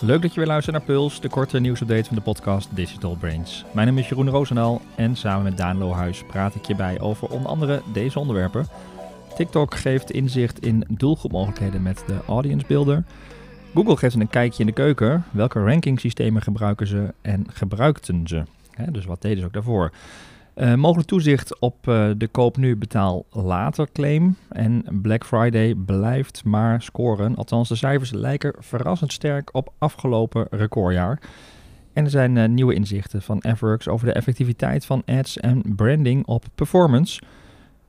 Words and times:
Leuk 0.00 0.22
dat 0.22 0.34
je 0.34 0.40
weer 0.40 0.48
luistert 0.48 0.76
naar 0.76 0.84
Puls, 0.84 1.20
de 1.20 1.28
korte 1.28 1.60
nieuwsupdate 1.60 2.04
van 2.04 2.16
de 2.16 2.22
podcast 2.22 2.68
Digital 2.76 3.16
Brains. 3.16 3.64
Mijn 3.72 3.86
naam 3.86 3.98
is 3.98 4.08
Jeroen 4.08 4.30
Roosendaal 4.30 4.80
en 4.94 5.16
samen 5.16 5.44
met 5.44 5.56
Daan 5.56 5.78
Lohuis 5.78 6.24
praat 6.24 6.54
ik 6.54 6.64
je 6.64 6.74
bij 6.74 7.00
over 7.00 7.28
onder 7.28 7.48
andere 7.48 7.82
deze 7.92 8.18
onderwerpen. 8.18 8.66
TikTok 9.36 9.74
geeft 9.74 10.10
inzicht 10.10 10.62
in 10.62 10.84
doelgroepmogelijkheden 10.88 11.82
met 11.82 12.04
de 12.06 12.18
Audience 12.26 12.66
Builder. 12.66 13.04
Google 13.74 13.96
geeft 13.96 14.14
een 14.14 14.28
kijkje 14.28 14.60
in 14.60 14.66
de 14.66 14.72
keuken. 14.72 15.24
Welke 15.30 15.64
rankingsystemen 15.64 16.42
gebruiken 16.42 16.86
ze 16.86 17.14
en 17.22 17.46
gebruikten 17.52 18.26
ze? 18.26 18.42
Dus 18.90 19.04
wat 19.04 19.22
deden 19.22 19.38
ze 19.38 19.44
ook 19.44 19.52
daarvoor? 19.52 19.92
Uh, 20.56 20.74
mogelijk 20.74 21.08
toezicht 21.08 21.60
op 21.60 21.86
uh, 21.88 22.10
de 22.16 22.28
koop 22.28 22.56
nu 22.56 22.76
betaal 22.76 23.26
later 23.30 23.88
claim. 23.92 24.36
En 24.48 24.84
Black 25.02 25.24
Friday 25.24 25.74
blijft 25.74 26.44
maar 26.44 26.82
scoren. 26.82 27.36
Althans, 27.36 27.68
de 27.68 27.74
cijfers 27.74 28.10
lijken 28.10 28.54
verrassend 28.58 29.12
sterk 29.12 29.54
op 29.54 29.72
afgelopen 29.78 30.46
recordjaar. 30.50 31.20
En 31.92 32.04
er 32.04 32.10
zijn 32.10 32.36
uh, 32.36 32.48
nieuwe 32.48 32.74
inzichten 32.74 33.22
van 33.22 33.38
Everworks 33.40 33.88
over 33.88 34.06
de 34.06 34.12
effectiviteit 34.12 34.86
van 34.86 35.02
ads 35.06 35.38
en 35.38 35.62
branding 35.76 36.26
op 36.26 36.44
performance. 36.54 37.22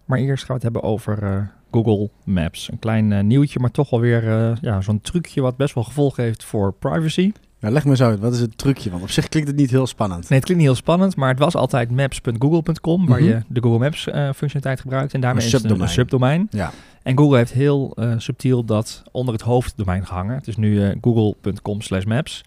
Maar 0.06 0.20
eerst 0.20 0.46
gaan 0.46 0.58
we 0.58 0.66
het 0.66 0.74
hebben 0.74 0.92
over 0.92 1.52
Google 1.72 2.10
Maps. 2.24 2.72
Een 2.72 2.80
klein 2.80 3.28
nieuwtje, 3.28 3.60
maar 3.60 3.72
toch 3.72 3.92
alweer 3.92 4.24
ja, 4.62 4.82
zo'n 4.82 5.02
trucje 5.02 5.42
wat 5.42 5.58
best 5.58 5.74
wel 5.74 5.84
gevolgen 5.84 6.24
heeft 6.24 6.44
voor 6.44 6.74
privacy. 6.74 7.32
Ja, 7.60 7.70
leg 7.70 7.84
me 7.84 7.90
eens 7.90 8.02
uit, 8.02 8.20
wat 8.20 8.34
is 8.34 8.40
het 8.40 8.58
trucje? 8.58 8.90
Want 8.90 9.04
op 9.04 9.10
zich 9.10 9.28
klinkt 9.28 9.50
het 9.50 9.58
niet 9.58 9.70
heel 9.70 9.88
spannend. 9.88 10.20
Nee, 10.30 10.38
het 10.40 10.44
klinkt 10.44 10.64
niet 10.64 10.72
heel 10.74 10.82
spannend, 10.82 11.16
maar 11.16 11.30
het 11.30 11.40
was 11.40 11.56
altijd 11.56 11.92
maps.google.com, 11.92 13.06
waar 13.08 13.20
Mhm. 13.20 13.28
je 13.28 13.42
de 13.48 13.62
Google 13.62 13.80
Maps 13.80 14.08
eh, 14.08 14.14
functionaliteit 14.24 14.80
gebruikt. 14.80 15.14
En 15.14 15.20
daarmee 15.22 15.42
Een 15.42 15.48
is 15.48 15.62
het 15.62 15.72
een, 15.82 15.90
subdomein. 15.90 16.48
Ja. 16.52 16.72
En 17.04 17.18
Google 17.18 17.38
heeft 17.38 17.52
heel 17.54 17.92
eh, 17.96 18.14
subtiel 18.18 18.64
dat 18.64 19.04
onder 19.12 19.34
het 19.34 19.44
hoofddomein 19.44 20.06
gehangen. 20.06 20.36
Het 20.36 20.48
is 20.48 20.58
nu 20.58 20.84
eh, 20.84 20.96
google.com 21.02 21.82
slash 21.82 22.04
maps. 22.04 22.44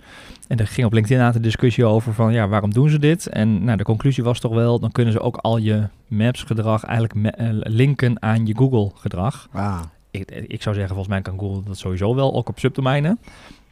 En 0.49 0.59
er 0.59 0.67
ging 0.67 0.87
op 0.87 0.93
LinkedIn 0.93 1.21
aan 1.25 1.33
de 1.33 1.41
discussie 1.41 1.85
over 1.85 2.15
van, 2.15 2.33
ja, 2.33 2.49
waarom 2.49 2.73
doen 2.73 2.89
ze 2.91 2.99
dit? 2.99 3.27
En 3.27 3.65
nou, 3.65 3.77
de 3.77 3.85
conclusie 3.85 4.25
was 4.25 4.41
toch 4.41 4.55
wel, 4.55 4.79
dan 4.81 4.93
kunnen 4.93 5.13
ze 5.13 5.21
ook 5.21 5.37
al 5.37 5.57
je 5.57 5.89
maps 6.07 6.43
gedrag 6.43 6.85
eigenlijk 6.85 7.33
linken 7.69 8.23
aan 8.23 8.47
je 8.47 8.57
Google 8.57 8.91
gedrag. 8.95 9.49
Ah, 9.53 9.81
Ik, 10.11 10.31
ik 10.31 10.63
zou 10.63 10.75
zeggen, 10.75 10.95
volgens 10.95 11.09
mij 11.09 11.23
kan 11.23 11.39
Google 11.39 11.63
dat 11.67 11.79
sowieso 11.79 12.15
wel, 12.15 12.35
ook 12.35 12.49
op 12.49 12.59
subdomeinen. 12.59 13.19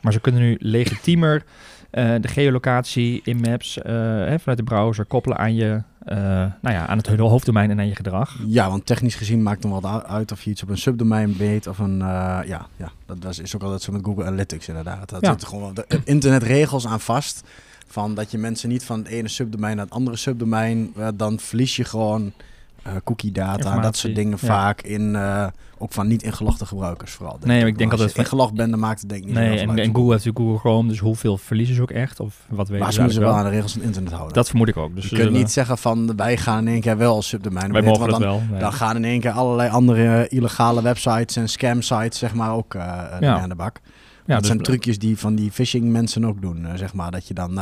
Maar 0.01 0.13
ze 0.13 0.21
kunnen 0.21 0.41
nu 0.41 0.57
legitiemer 0.61 1.45
eh, 1.91 2.15
de 2.21 2.29
geolocatie 2.29 3.21
in 3.25 3.41
Maps 3.41 3.79
eh, 3.79 3.93
hè, 3.95 4.39
vanuit 4.39 4.59
de 4.59 4.65
browser 4.65 5.05
koppelen 5.05 5.39
aan 5.39 5.55
je, 5.55 5.83
eh, 6.05 6.17
nou 6.61 6.75
ja, 6.75 6.87
aan 6.87 6.97
het 6.97 7.07
hoofddomein 7.07 7.71
en 7.71 7.79
aan 7.79 7.89
je 7.89 7.95
gedrag. 7.95 8.37
ja, 8.47 8.69
want 8.71 8.87
technisch 8.87 9.15
gezien 9.15 9.43
maakt 9.43 9.63
het 9.63 9.73
wel 9.83 10.03
uit 10.03 10.33
of 10.33 10.43
je 10.43 10.51
iets 10.51 10.63
op 10.63 10.69
een 10.69 10.79
subdomein 10.79 11.37
weet 11.37 11.67
of 11.67 11.79
een... 11.79 11.99
ja, 11.99 12.67
ja, 12.77 12.91
dat 13.07 13.17
was, 13.21 13.39
is 13.39 13.55
ook 13.55 13.63
altijd 13.63 13.83
zo 13.83 13.93
met 13.93 14.05
Google 14.05 14.25
Analytics 14.25 14.69
inderdaad. 14.69 15.09
Dat 15.09 15.21
Ja. 15.21 15.31
zit 15.31 15.45
gewoon 15.45 15.75
de 15.75 15.87
internetregels 16.05 16.87
aan 16.87 17.01
vast. 17.01 17.43
Van 17.87 18.15
dat 18.15 18.31
je 18.31 18.39
mensen 18.39 18.69
niet 18.69 18.85
van 18.85 18.99
het 18.99 19.09
ene 19.09 19.29
subdomein 19.29 19.77
naar 19.77 19.85
het 19.85 19.95
andere 19.95 20.17
subdomein... 20.17 20.93
dan 21.15 21.39
verlies 21.39 21.77
je 21.77 21.85
gewoon 21.85 22.33
eh, 22.83 22.93
cookie 23.05 23.33
data 23.33 23.81
dat 23.81 23.97
soort 23.97 24.15
dingen 24.15 24.39
ja. 24.41 24.47
vaak 24.47 24.83
in... 24.83 25.17
eh, 25.17 25.47
ook 25.79 25.93
van 25.93 26.07
niet 26.07 26.23
ingelogde 26.23 26.67
gebruikers 26.67 27.13
vooral. 27.13 27.39
Nee, 27.45 27.59
maar 27.59 27.69
ik 27.69 27.79
denk 27.79 27.91
als 27.91 28.01
altijd 28.01 28.17
je 28.19 28.23
ingelogd 28.23 28.55
bent, 28.55 28.71
dan 28.71 28.81
maakt 28.81 29.01
het 29.01 29.09
denk 29.09 29.21
ik 29.21 29.27
niet 29.27 29.37
Nee, 29.37 29.59
en, 29.59 29.69
Google 29.69 29.81
heeft 29.83 29.95
natuurlijk 29.95 30.39
Google 30.39 30.59
Chrome, 30.59 30.89
dus 30.89 30.99
hoeveel 30.99 31.37
verliezen 31.39 31.75
ze 31.75 31.83
ook 31.83 31.91
echt? 31.91 32.21
Of 32.21 32.45
wat 32.49 32.69
weten 32.69 32.85
Maar 32.85 32.93
ze 32.93 33.01
moeten 33.01 33.19
ze 33.19 33.25
wel 33.25 33.35
aan 33.35 33.45
de 33.45 33.51
regels 33.51 33.73
van 33.73 33.83
internet 33.83 34.13
houden. 34.13 34.35
Dat 34.35 34.49
vermoed 34.49 34.69
ik 34.69 34.77
ook. 34.77 34.95
Dus 34.95 35.09
je 35.09 35.17
kunt 35.17 35.31
niet 35.33 35.51
zeggen 35.51 35.79
van 35.79 36.17
wij 36.17 36.37
gaan 36.37 36.59
in 36.67 36.73
één 36.73 36.81
keer 36.81 36.97
wel 36.97 37.15
als 37.15 37.29
subdomein. 37.29 37.73
wij 37.73 37.83
mogen 37.83 38.01
dat 38.01 38.11
dan, 38.11 38.21
wel. 38.21 38.43
nee. 38.51 38.61
Dan 38.61 38.73
gaan 38.73 38.97
in 38.97 39.05
één 39.05 39.21
keer 39.21 39.31
allerlei 39.31 39.71
andere 39.71 40.29
illegale 40.29 40.83
websites 40.83 41.37
en 41.37 41.49
scam 41.49 41.83
sites 41.83 42.19
zeg 42.19 42.35
maar 42.35 42.53
ook 42.53 42.75
eh 42.75 42.83
Ja. 43.21 43.39
aan 43.41 43.49
de 43.49 43.55
bak. 43.55 43.81
ja, 43.85 43.91
dat 44.27 44.39
dus 44.39 44.47
zijn 44.47 44.63
trucjes 44.63 44.99
die 44.99 45.19
van 45.19 45.35
die 45.35 45.51
phishing 45.51 45.91
mensen 45.93 46.25
ook 46.25 46.41
doen. 46.41 46.67
zeg 46.75 46.95
maar 46.95 47.11
dat 47.11 47.29
je 47.29 47.35
dan 47.35 47.61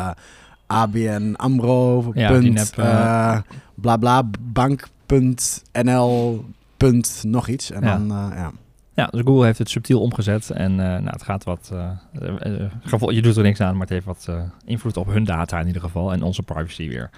ABN 0.67 1.35
AMRO, 1.37 2.11
Ja, 2.15 2.29
punt, 2.29 2.53
nep, 2.53 2.75
bla 3.75 3.97
bla, 3.97 4.23
punt 6.77 7.23
nog 7.27 7.49
iets. 7.49 7.71
En 7.71 7.83
Ja. 7.83 7.97
dan, 7.99 8.11
eh, 8.11 8.37
ja. 8.37 8.53
Ja, 8.95 9.07
dus 9.07 9.21
Google 9.25 9.45
heeft 9.45 9.59
het 9.59 9.71
subtiel 9.71 10.01
omgezet 10.01 10.51
en 10.51 10.71
eh, 10.71 10.77
nou, 10.87 11.07
het 11.07 11.23
gaat 11.23 11.45
wat, 11.45 11.73
gevo- 12.83 13.11
je 13.13 13.23
doet 13.23 13.37
er 13.37 13.43
niks 13.43 13.61
aan, 13.61 13.73
maar 13.73 13.81
het 13.81 13.91
heeft 13.91 14.07
wat 14.07 14.29
invloed 14.65 14.97
op 14.97 15.07
hun 15.07 15.25
data 15.25 15.61
in 15.61 15.67
ieder 15.67 15.83
geval 15.83 16.13
en 16.13 16.23
onze 16.23 16.43
privacy 16.43 16.89
weer. 16.89 17.11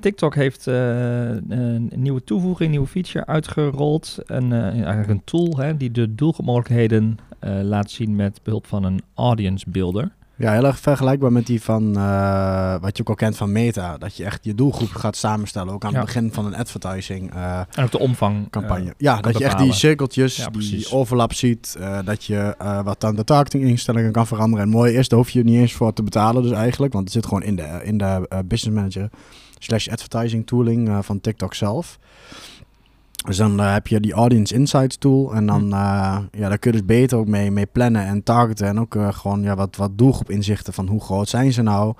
TikTok 0.00 0.34
heeft 0.34 0.66
een 0.66 1.90
nieuwe 1.94 2.24
toevoeging, 2.24 2.64
een 2.64 2.70
nieuwe 2.70 2.86
feature 2.86 3.26
uitgerold. 3.26 4.18
Een, 4.26 4.52
eigenlijk 4.52 5.08
een 5.08 5.24
tool 5.24 5.56
hè, 5.56 5.76
die 5.76 5.90
de 5.90 6.14
doelgroepmogelijkheden 6.14 7.18
eh, 7.38 7.60
laat 7.62 7.90
zien 7.90 8.16
met 8.16 8.40
behulp 8.42 8.66
van 8.66 8.84
een 8.84 9.02
audience 9.14 9.70
builder. 9.70 10.10
Ja, 10.38 10.52
heel 10.52 10.64
erg 10.64 10.78
vergelijkbaar 10.78 11.32
met 11.32 11.46
die 11.46 11.62
van 11.62 11.96
eh, 11.96 12.74
wat 12.80 12.96
je 12.96 13.02
ook 13.02 13.08
al 13.08 13.14
kent 13.14 13.36
van 13.36 13.52
Meta. 13.52 13.98
Dat 13.98 14.16
je 14.16 14.24
echt 14.24 14.44
je 14.44 14.54
doelgroep 14.54 14.90
gaat 14.90 15.16
samenstellen. 15.16 15.72
Ook 15.72 15.84
aan 15.84 15.90
Ja. 15.92 15.96
het 15.96 16.06
begin 16.06 16.32
van 16.32 16.46
een 16.46 16.54
advertising 16.56 17.34
eh, 17.34 17.58
En 17.74 17.84
ook 17.84 17.90
de 17.90 17.98
omvang. 17.98 18.50
campagne. 18.50 18.84
eh, 18.88 18.94
ja, 18.96 19.12
kan 19.20 19.32
dat 19.32 19.38
je 19.40 19.44
echt 19.46 19.58
die 19.58 19.72
cirkeltjes, 19.72 20.36
Ja, 20.36 20.48
die 20.50 20.90
overlap 20.90 21.32
ziet. 21.32 21.76
dat 22.04 22.24
je 22.24 22.54
wat 22.84 23.04
aan 23.04 23.14
de 23.16 23.24
targetinginstellingen 23.24 24.12
kan 24.12 24.26
veranderen. 24.26 24.64
En 24.64 24.70
mooi 24.70 24.94
is, 24.94 25.08
daar 25.08 25.18
hoef 25.18 25.30
je 25.30 25.44
niet 25.44 25.56
eens 25.60 25.72
voor 25.72 25.92
te 25.92 26.02
betalen 26.02 26.42
dus 26.42 26.52
eigenlijk. 26.52 26.92
Want 26.92 27.04
het 27.04 27.12
zit 27.14 27.24
gewoon 27.26 27.42
in 27.42 27.56
de, 27.56 27.80
in 27.82 27.98
de 27.98 28.28
business 28.46 28.76
manager 28.80 29.08
slash 29.58 29.88
advertising 29.88 30.46
tooling 30.46 31.04
van 31.04 31.20
TikTok 31.20 31.54
zelf. 31.54 31.98
Dus 33.26 33.36
dan 33.36 33.60
eh, 33.60 33.72
heb 33.72 33.86
je 33.86 34.00
die 34.00 34.12
Audience 34.12 34.54
Insights 34.54 34.96
tool. 34.96 35.34
En 35.34 35.46
dan 35.46 35.62
Hm. 35.62 35.72
eh, 35.72 36.18
ja, 36.30 36.48
daar 36.48 36.58
kun 36.58 36.72
je 36.72 36.78
dus 36.78 36.86
beter 36.86 37.18
ook 37.18 37.26
mee, 37.26 37.50
mee 37.50 37.66
plannen 37.66 38.06
en 38.06 38.22
targeten. 38.22 38.66
En 38.66 38.80
ook 38.80 38.94
eh, 38.94 39.12
gewoon 39.12 39.42
ja, 39.42 39.54
wat, 39.56 39.76
wat 39.76 39.98
doelgroepinzichten 39.98 40.72
van 40.72 40.86
hoe 40.86 41.00
groot 41.00 41.28
zijn 41.28 41.52
ze 41.52 41.62
nou. 41.62 41.94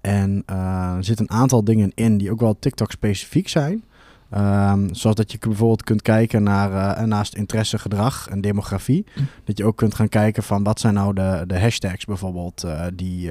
En 0.00 0.42
er 0.46 1.04
zitten 1.04 1.26
een 1.28 1.36
aantal 1.36 1.64
dingen 1.64 1.92
in 1.94 2.18
die 2.18 2.30
ook 2.30 2.40
wel 2.40 2.58
TikTok 2.58 2.90
specifiek 2.90 3.48
zijn. 3.48 3.84
Ehm, 4.30 4.94
zoals 4.94 5.16
dat 5.16 5.32
je 5.32 5.38
bijvoorbeeld 5.38 5.84
kunt 5.84 6.02
kijken 6.02 6.42
naar 6.42 6.96
en 6.96 7.08
naast 7.08 7.34
interesse, 7.34 7.78
gedrag 7.78 8.28
en 8.28 8.40
demografie. 8.40 9.04
Hm. 9.14 9.20
Dat 9.44 9.58
je 9.58 9.64
ook 9.64 9.76
kunt 9.76 9.94
gaan 9.94 10.08
kijken 10.08 10.42
van 10.42 10.62
wat 10.62 10.80
zijn 10.80 10.94
nou 10.94 11.14
de, 11.14 11.44
de 11.46 11.60
hashtags 11.60 12.04
bijvoorbeeld 12.04 12.66
die, 12.94 13.30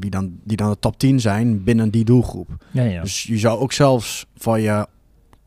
wie 0.00 0.10
dan, 0.10 0.32
die 0.44 0.56
dan 0.56 0.70
de 0.70 0.78
top 0.78 0.98
10 0.98 1.20
zijn 1.20 1.64
binnen 1.64 1.90
die 1.90 2.04
doelgroep. 2.04 2.48
Ja, 2.70 2.82
ja. 2.82 3.02
Dus 3.02 3.22
je 3.22 3.38
zou 3.38 3.58
ook 3.60 3.72
zelfs 3.72 4.26
voor 4.36 4.58
je, 4.58 4.86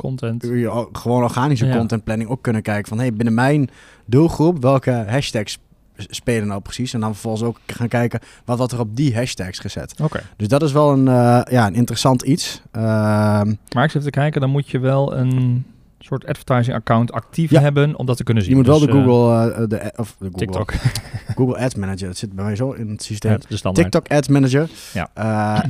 content. 0.01 0.43
je 0.43 0.87
gewoon 0.91 1.23
organische 1.23 1.65
Ja. 1.65 1.77
contentplanning 1.77 2.29
ook 2.29 2.41
kunnen 2.41 2.61
kijken 2.61 2.87
van 2.87 2.97
hey, 2.99 3.13
binnen 3.13 3.33
mijn 3.33 3.69
doelgroep 4.05 4.61
welke 4.61 4.91
hashtags 5.07 5.57
spelen 5.97 6.47
nou 6.47 6.61
precies. 6.61 6.93
En 6.93 6.99
dan 6.99 7.11
vervolgens 7.11 7.43
ook 7.43 7.59
gaan 7.67 7.87
kijken 7.87 8.19
wat 8.45 8.57
wat 8.57 8.71
er 8.71 8.79
op 8.79 8.95
die 8.95 9.15
hashtags 9.15 9.59
gezet. 9.59 9.93
Oké. 10.01 10.19
Dus 10.37 10.47
dat 10.47 10.61
is 10.63 10.71
wel 10.71 10.91
een, 10.91 11.07
eh, 11.07 11.41
ja, 11.53 11.67
een 11.67 11.75
interessant 11.75 12.21
iets. 12.21 12.61
Ehm, 12.71 13.53
Maar 13.73 13.83
ik 13.83 13.91
zit 13.91 14.01
even 14.01 14.01
te 14.11 14.19
kijken, 14.19 14.41
dan 14.41 14.49
moet 14.49 14.69
je 14.69 14.79
wel 14.79 15.15
een 15.15 15.65
soort 16.03 16.25
advertising 16.25 16.75
account 16.75 17.11
actief 17.11 17.49
Ja. 17.51 17.61
hebben 17.61 17.95
om 17.95 18.05
dat 18.05 18.17
te 18.17 18.23
kunnen 18.23 18.43
zien. 18.43 18.51
je 18.51 18.57
moet 18.57 18.67
wel 18.67 18.79
Dus, 18.79 18.87
de 18.87 18.97
eh, 18.97 19.03
Google, 19.03 19.51
eh, 19.51 19.67
de, 19.67 19.93
of 19.95 20.15
de 20.19 20.25
Google, 20.25 20.37
TikTok. 20.39 20.73
Google 21.37 21.57
Ads 21.57 21.75
Manager. 21.75 22.07
Dat 22.07 22.17
zit 22.17 22.33
bij 22.33 22.45
mij 22.45 22.55
zo 22.55 22.71
in 22.71 22.89
het 22.89 23.03
systeem. 23.03 23.31
Ja, 23.31 23.37
de. 23.59 23.71
TikTok 23.71 24.07
Ads 24.07 24.27
Manager. 24.27 24.69
Ja. 24.93 25.09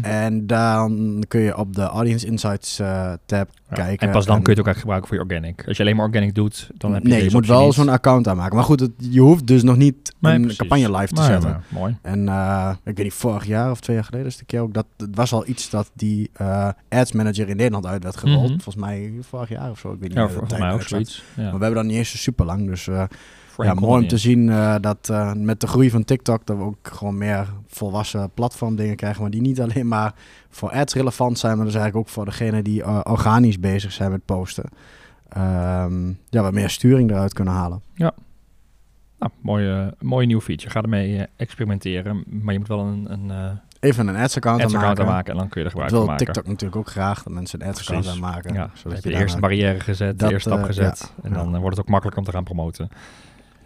En 0.02 0.48
dan 0.48 1.24
kun 1.28 1.42
je 1.42 1.58
op 1.58 1.76
de 1.76 1.82
Audience 1.82 2.26
Insights 2.26 2.76
tab 2.76 3.50
Ja. 3.70 3.76
kijken. 3.76 4.08
En 4.08 4.14
pas 4.14 4.26
dan 4.26 4.36
kun 4.42 4.54
je 4.54 4.60
het 4.60 4.60
ook 4.60 4.68
echt 4.68 4.80
gebruiken 4.80 5.08
voor 5.10 5.18
je 5.18 5.24
organic. 5.24 5.68
Als 5.68 5.78
je 5.78 5.84
alleen 5.84 5.96
maar 5.96 6.06
organic 6.06 6.36
doet, 6.36 6.70
dan 6.78 6.94
heb 6.94 7.04
je 7.04 7.10
nee, 7.10 7.24
je 7.24 7.32
moet 7.32 7.48
wel 7.48 7.74
zo'n 7.74 7.90
account 7.90 8.28
aanmaken. 8.28 8.56
Maar 8.56 8.66
goed, 8.66 8.80
het, 8.80 8.92
je 8.98 9.20
hoeft 9.20 9.48
dus 9.48 9.64
nog 9.64 9.76
niet 9.76 10.14
Nee, 10.20 10.34
een 10.34 10.40
precies. 10.42 10.58
campagne 10.58 10.92
live 10.98 11.08
te 11.08 11.22
Maar, 11.22 11.30
zetten. 11.32 11.50
maar, 11.50 11.64
mooi. 11.70 11.98
En 12.02 12.22
ik 12.84 12.96
weet 12.96 13.06
niet, 13.06 13.14
vorig 13.14 13.46
jaar 13.46 13.72
of 13.72 13.80
twee 13.80 13.96
jaar 13.96 14.06
geleden 14.06 14.28
is 14.28 14.32
het 14.34 14.42
een 14.42 14.48
keer 14.48 14.60
ook 14.62 14.74
dat 14.74 14.86
het 14.98 15.16
was 15.16 15.34
al 15.34 15.48
iets 15.48 15.70
dat 15.70 15.92
die 15.94 16.32
Ads 16.90 17.12
Manager 17.12 17.50
in 17.50 17.56
Nederland 17.56 17.86
uit 17.86 18.04
werd 18.04 18.18
gerold. 18.18 18.50
Mhm. 18.50 18.60
Volgens 18.60 18.76
mij 18.86 19.14
vorig 19.22 19.50
jaar 19.50 19.70
of 19.70 19.80
zo. 19.80 19.92
Ik 19.94 20.00
weet 20.00 20.10
niet 20.10 20.18
Ja, 20.22 20.30
volgens 20.30 20.60
mij 20.60 20.72
ook 20.72 20.82
zoiets. 20.82 21.24
Ja. 21.36 21.44
Maar 21.44 21.58
we 21.58 21.64
hebben 21.64 21.74
dan 21.74 21.86
niet 21.86 21.98
eens 21.98 22.12
zo 22.12 22.18
super 22.18 22.46
lang. 22.46 22.68
Dus 22.68 22.88
Voorheen 23.52 23.74
ja, 23.74 23.80
mooi 23.80 24.02
om 24.02 24.08
te 24.08 24.18
zien 24.18 24.50
eh, 24.50 24.76
dat 24.82 25.10
eh, 25.10 25.34
met 25.34 25.60
de 25.60 25.68
groei 25.68 25.90
van 25.90 26.04
TikTok 26.04 26.46
dat 26.46 26.58
we 26.58 26.64
ook 26.64 26.88
gewoon 26.88 27.18
meer 27.18 27.48
volwassen 27.68 28.32
platformdingen 28.34 28.96
krijgen. 28.96 29.22
Maar 29.22 29.32
die 29.32 29.42
niet 29.42 29.62
alleen 29.62 29.88
maar 29.88 30.14
voor 30.50 30.72
ads 30.72 30.94
relevant 30.94 31.40
zijn, 31.40 31.56
maar 31.56 31.66
dus 31.66 31.76
eigenlijk 31.76 32.08
ook 32.08 32.14
voor 32.14 32.26
degene 32.26 32.62
die 32.62 33.06
organisch 33.06 33.60
bezig 33.60 33.92
zijn 33.92 34.12
met 34.12 34.26
posten. 34.26 34.70
Ehm, 35.30 36.08
ja, 36.30 36.42
wat 36.42 36.54
meer 36.54 36.70
sturing 36.70 37.10
eruit 37.12 37.34
kunnen 37.34 37.54
halen. 37.54 37.82
Nou, 37.96 38.14
mooie, 39.42 39.94
mooie 40.00 40.26
nieuwe 40.26 40.42
feature. 40.42 40.70
Ga 40.70 40.82
ermee 40.82 41.28
experimenteren. 41.36 42.24
Maar 42.28 42.54
je 42.54 42.60
moet 42.60 42.68
wel 42.68 42.80
een, 42.80 43.12
een 43.12 43.60
Even 43.82 44.08
een 44.08 44.16
ads 44.16 44.36
account 44.36 44.64
ads 44.64 44.76
aanmaken. 44.76 45.06
aanmaken 45.06 45.32
en 45.32 45.38
dan 45.40 45.50
kun 45.50 45.60
je 45.60 45.66
er 45.66 45.72
gebruik 45.72 45.94
van 45.94 46.06
maken. 46.06 46.26
TikTok 46.26 46.48
natuurlijk 46.48 46.76
ook 46.76 46.88
graag, 46.90 47.24
dat 47.24 47.34
mensen 47.34 47.62
een 47.62 47.68
ads 47.68 47.80
account 47.80 48.04
Precies. 48.06 48.24
aanmaken. 48.24 48.54
Ja, 48.54 48.70
zodat 48.74 48.94
heb 48.94 49.04
je 49.04 49.10
de 49.10 49.18
eerste 49.24 49.40
barrière 49.40 49.80
gezet, 49.80 50.20
Dat, 50.20 50.28
de 50.28 50.34
eerste 50.34 50.50
stap 50.50 50.62
eh, 50.62 50.66
gezet. 50.66 51.12
ja, 51.16 51.24
en 51.28 51.34
dan 51.34 51.48
ja. 51.50 51.54
eh, 51.54 51.60
wordt 51.60 51.76
het 51.76 51.86
ook 51.86 51.92
makkelijk 51.92 52.18
om 52.18 52.24
te 52.24 52.32
gaan 52.32 52.44
promoten. 52.44 52.90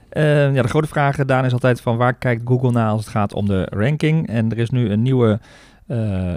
Eh, 0.10 0.54
ja, 0.54 0.62
de 0.62 0.68
grote 0.68 0.88
vraag, 0.88 1.16
Daan, 1.16 1.46
is 1.46 1.54
altijd 1.54 1.82
van 1.82 1.98
waar 1.98 2.14
kijkt 2.14 2.42
Google 2.46 2.72
naar 2.72 2.90
als 2.90 3.02
het 3.02 3.10
gaat 3.10 3.34
om 3.34 3.46
de 3.48 3.68
ranking? 3.70 4.28
En 4.28 4.52
er 4.52 4.58
is 4.58 4.70
nu 4.70 4.90
een 4.90 5.02
nieuwe 5.02 5.32
eh, 5.32 5.38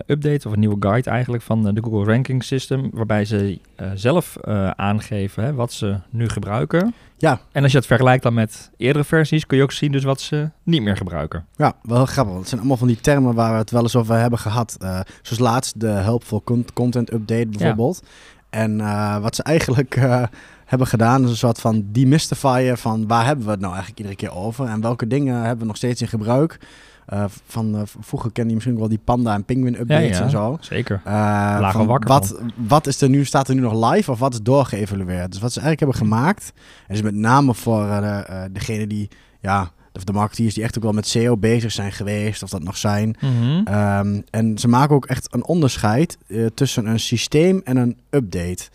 update 0.06 0.46
of 0.46 0.52
een 0.52 0.60
nieuwe 0.60 0.76
guide 0.80 1.10
eigenlijk 1.10 1.42
van 1.42 1.68
eh, 1.68 1.74
de 1.74 1.82
Google 1.82 2.12
Ranking 2.12 2.44
System, 2.44 2.90
waarbij 2.92 3.24
ze 3.24 3.58
eh, 3.76 3.90
zelf 3.94 4.36
eh, 4.36 4.70
aangeven 4.70 5.44
hè, 5.44 5.54
wat 5.54 5.72
ze 5.72 5.96
nu 6.10 6.28
gebruiken. 6.28 6.94
Ja. 7.16 7.40
En 7.52 7.62
als 7.62 7.72
je 7.72 7.78
het 7.78 7.86
vergelijkt 7.86 8.22
dan 8.22 8.34
met 8.34 8.70
eerdere 8.76 9.04
versies, 9.04 9.46
kun 9.46 9.56
je 9.56 9.62
ook 9.62 9.72
zien 9.72 9.92
dus 9.92 10.04
wat 10.04 10.20
ze 10.20 10.50
niet 10.62 10.82
meer 10.82 10.96
gebruiken. 10.96 11.46
Ja, 11.56 11.72
wel 11.82 12.06
grappig. 12.06 12.24
want 12.24 12.38
Het 12.38 12.48
zijn 12.48 12.60
allemaal 12.60 12.76
van 12.76 12.86
die 12.88 13.00
termen 13.00 13.34
waar 13.34 13.52
we 13.52 13.58
het 13.58 13.70
wel 13.70 13.82
eens 13.82 13.96
over 13.96 14.16
hebben 14.18 14.38
gehad. 14.38 14.76
Eh, 14.80 15.00
zoals 15.22 15.42
laatst 15.42 15.80
de 15.80 15.86
Helpful 15.88 16.42
Con- 16.44 16.66
Content 16.74 17.12
Update 17.12 17.46
bijvoorbeeld. 17.48 18.02
En 18.50 18.80
eh, 18.80 19.18
wat 19.18 19.34
ze 19.34 19.42
eigenlijk 19.42 19.96
eh, 19.96 20.22
hebben 20.64 20.86
gedaan 20.86 21.24
is 21.24 21.30
een 21.30 21.36
soort 21.36 21.60
van 21.60 21.84
demystifyen 21.92 22.78
van 22.78 23.06
waar 23.06 23.26
hebben 23.26 23.44
we 23.44 23.50
het 23.50 23.60
nou 23.60 23.72
eigenlijk 23.72 24.00
iedere 24.00 24.16
keer 24.18 24.40
over. 24.42 24.66
En 24.66 24.80
welke 24.80 25.06
dingen 25.06 25.34
hebben 25.40 25.58
we 25.58 25.64
nog 25.66 25.76
steeds 25.76 26.00
in 26.00 26.08
gebruik. 26.08 26.58
Eh, 27.08 27.24
van, 27.46 27.76
eh, 27.76 27.82
vroeger 27.84 28.32
kende 28.32 28.48
je 28.48 28.54
misschien 28.54 28.78
wel 28.78 28.88
die 28.88 29.00
panda 29.04 29.34
en 29.34 29.44
penguin 29.44 29.80
updates 29.80 30.20
en 30.20 30.30
zo. 30.30 30.56
zeker. 30.60 31.00
Lagen 31.04 31.72
van 31.72 31.86
wakker 31.86 32.08
wat, 32.08 32.40
wat 32.54 32.86
is 32.86 33.00
er 33.00 33.08
nu, 33.08 33.24
staat 33.24 33.48
er 33.48 33.54
nu 33.54 33.60
nog 33.60 33.92
live 33.92 34.10
of 34.10 34.18
wat 34.18 34.32
is 34.32 34.42
doorgeëvalueerd? 34.42 35.32
Dus 35.32 35.40
wat 35.40 35.52
ze 35.52 35.60
eigenlijk 35.60 35.78
hebben 35.78 36.08
gemaakt, 36.08 36.52
is 36.88 37.02
met 37.02 37.14
name 37.14 37.54
voor 37.54 37.86
de, 37.86 38.48
degene 38.52 38.86
die, 38.86 39.08
ja, 39.40 39.70
of 39.92 40.04
de 40.04 40.12
marketeers 40.12 40.54
die 40.54 40.62
echt 40.62 40.76
ook 40.76 40.82
wel 40.82 40.92
met 40.92 41.06
SEO 41.06 41.36
bezig 41.36 41.72
zijn 41.72 41.92
geweest, 41.92 42.42
of 42.42 42.50
dat 42.50 42.62
nog 42.62 42.76
zijn. 42.76 43.16
Mhm. 43.20 43.60
Ehm, 43.64 44.20
en 44.30 44.58
ze 44.58 44.68
maken 44.68 44.94
ook 44.94 45.06
echt 45.06 45.34
een 45.34 45.44
onderscheid 45.44 46.18
tussen 46.54 46.86
een 46.86 47.00
systeem 47.00 47.60
en 47.64 47.76
een 47.76 47.98
update. 48.10 48.68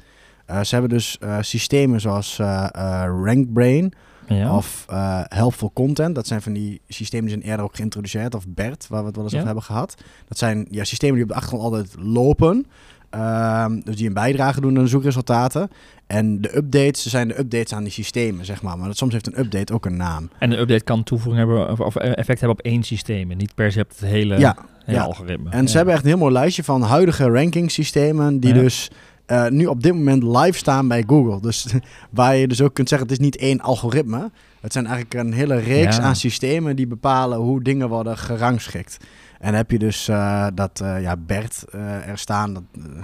Ze 0.48 0.70
hebben 0.70 0.90
dus 0.90 1.20
systemen 1.42 2.02
zoals 2.02 2.38
RankBrain 3.24 3.94
ja. 4.36 4.56
of 4.56 4.86
eh, 4.90 5.22
Helpful 5.24 5.72
Content. 5.74 6.16
Dat 6.16 6.28
zijn 6.28 6.42
van 6.42 6.54
die 6.54 6.82
systemen 6.88 7.26
die 7.26 7.36
zijn 7.36 7.50
eerder 7.50 7.66
ook 7.66 7.76
geïntroduceerd. 7.76 8.36
Of 8.36 8.44
BERT, 8.48 8.88
waar 8.90 9.00
we 9.00 9.06
het 9.06 9.16
wel 9.16 9.24
eens 9.24 9.34
over 9.34 9.46
hebben 9.46 9.64
gehad. 9.64 9.96
Dat 10.28 10.38
zijn 10.38 10.68
ja, 10.70 10.84
systemen 10.84 11.16
die 11.16 11.24
op 11.24 11.30
de 11.30 11.36
achtergrond 11.36 11.64
altijd 11.64 11.96
lopen. 12.00 12.66
Ehm, 13.10 13.80
dus 13.80 13.96
die 13.96 14.08
een 14.08 14.14
bijdrage 14.14 14.62
doen 14.62 14.78
aan 14.78 14.84
de 14.84 14.90
zoekresultaten. 14.90 15.70
En 16.08 16.42
de 16.42 16.56
updates 16.58 17.06
zijn 17.06 17.28
de 17.28 17.40
updates 17.40 17.74
aan 17.74 17.84
die 17.84 17.92
systemen, 17.92 18.46
zeg 18.46 18.62
maar. 18.62 18.78
Maar 18.78 18.88
dat, 18.88 18.98
soms 18.98 19.14
heeft 19.14 19.28
een 19.28 19.40
update 19.40 19.74
ook 19.74 19.86
een 19.86 19.98
naam. 19.98 20.30
En 20.38 20.50
de 20.50 20.58
update 20.58 20.84
kan 20.84 21.04
toevoeging 21.04 21.38
hebben 21.38 21.72
of, 21.72 21.80
of 21.80 21.96
effect 21.96 22.40
hebben 22.40 22.58
op 22.60 22.66
één 22.66 22.84
systeem. 22.84 23.32
En 23.32 23.38
niet 23.38 23.56
per 23.56 23.72
se 23.72 23.80
op 23.82 23.90
het 23.90 24.00
hele, 24.00 24.40
Ja, 24.40 24.56
hele 24.86 24.98
ja. 24.98 25.04
algoritme. 25.04 25.50
En 25.50 25.68
ze 25.68 25.76
hebben 25.76 25.94
echt 25.94 26.04
een 26.04 26.10
heel 26.10 26.18
mooi 26.20 26.34
lijstje 26.34 26.64
van 26.64 26.82
huidige 26.82 27.30
rankingsystemen 27.30 28.40
die 28.40 28.54
Ja. 28.54 28.62
dus 28.62 28.90
eh, 29.26 29.48
nu 29.48 29.66
op 29.66 29.84
dit 29.84 29.94
moment 29.94 30.24
live 30.24 30.58
staan 30.58 30.88
bij 30.88 31.04
Google. 31.08 31.42
Dus 31.42 31.66
waar 32.10 32.36
je 32.36 32.48
dus 32.48 32.62
ook 32.62 32.74
kunt 32.74 32.90
zeggen, 32.90 33.08
het 33.08 33.20
is 33.20 33.24
niet 33.26 33.38
één 33.38 33.62
algoritme. 33.62 34.32
Het 34.62 34.74
zijn 34.74 34.86
eigenlijk 34.86 35.14
een 35.14 35.34
hele 35.34 35.56
reeks 35.56 35.96
Ja. 35.96 36.02
aan 36.02 36.16
systemen 36.16 36.76
die 36.76 36.88
bepalen 36.88 37.38
hoe 37.38 37.62
dingen 37.64 37.90
worden 37.90 38.18
gerangschikt. 38.18 38.98
En 39.40 39.54
heb 39.54 39.72
je 39.72 39.80
dus 39.80 40.08
eh, 40.08 40.48
dat 40.54 40.80
eh, 40.82 41.02
ja, 41.02 41.18
BERT 41.18 41.66
er 42.06 42.18
staan. 42.18 42.54
Dat, 42.54 42.64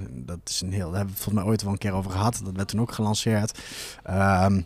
dat 0.10 0.39
is 0.45 0.62
een 0.62 0.71
heel, 0.71 0.89
daar 0.89 0.98
hebben 0.98 1.06
we 1.06 1.13
het 1.13 1.24
volgens 1.24 1.36
mij 1.36 1.44
ooit 1.44 1.62
wel 1.63 1.71
een 1.71 1.77
keer 1.77 1.94
over 1.94 2.12
gehad. 2.12 2.42
Dat 2.44 2.56
werd 2.56 2.68
toen 2.68 2.81
ook 2.81 2.92
gelanceerd. 2.92 3.60
Ehm, 4.04 4.62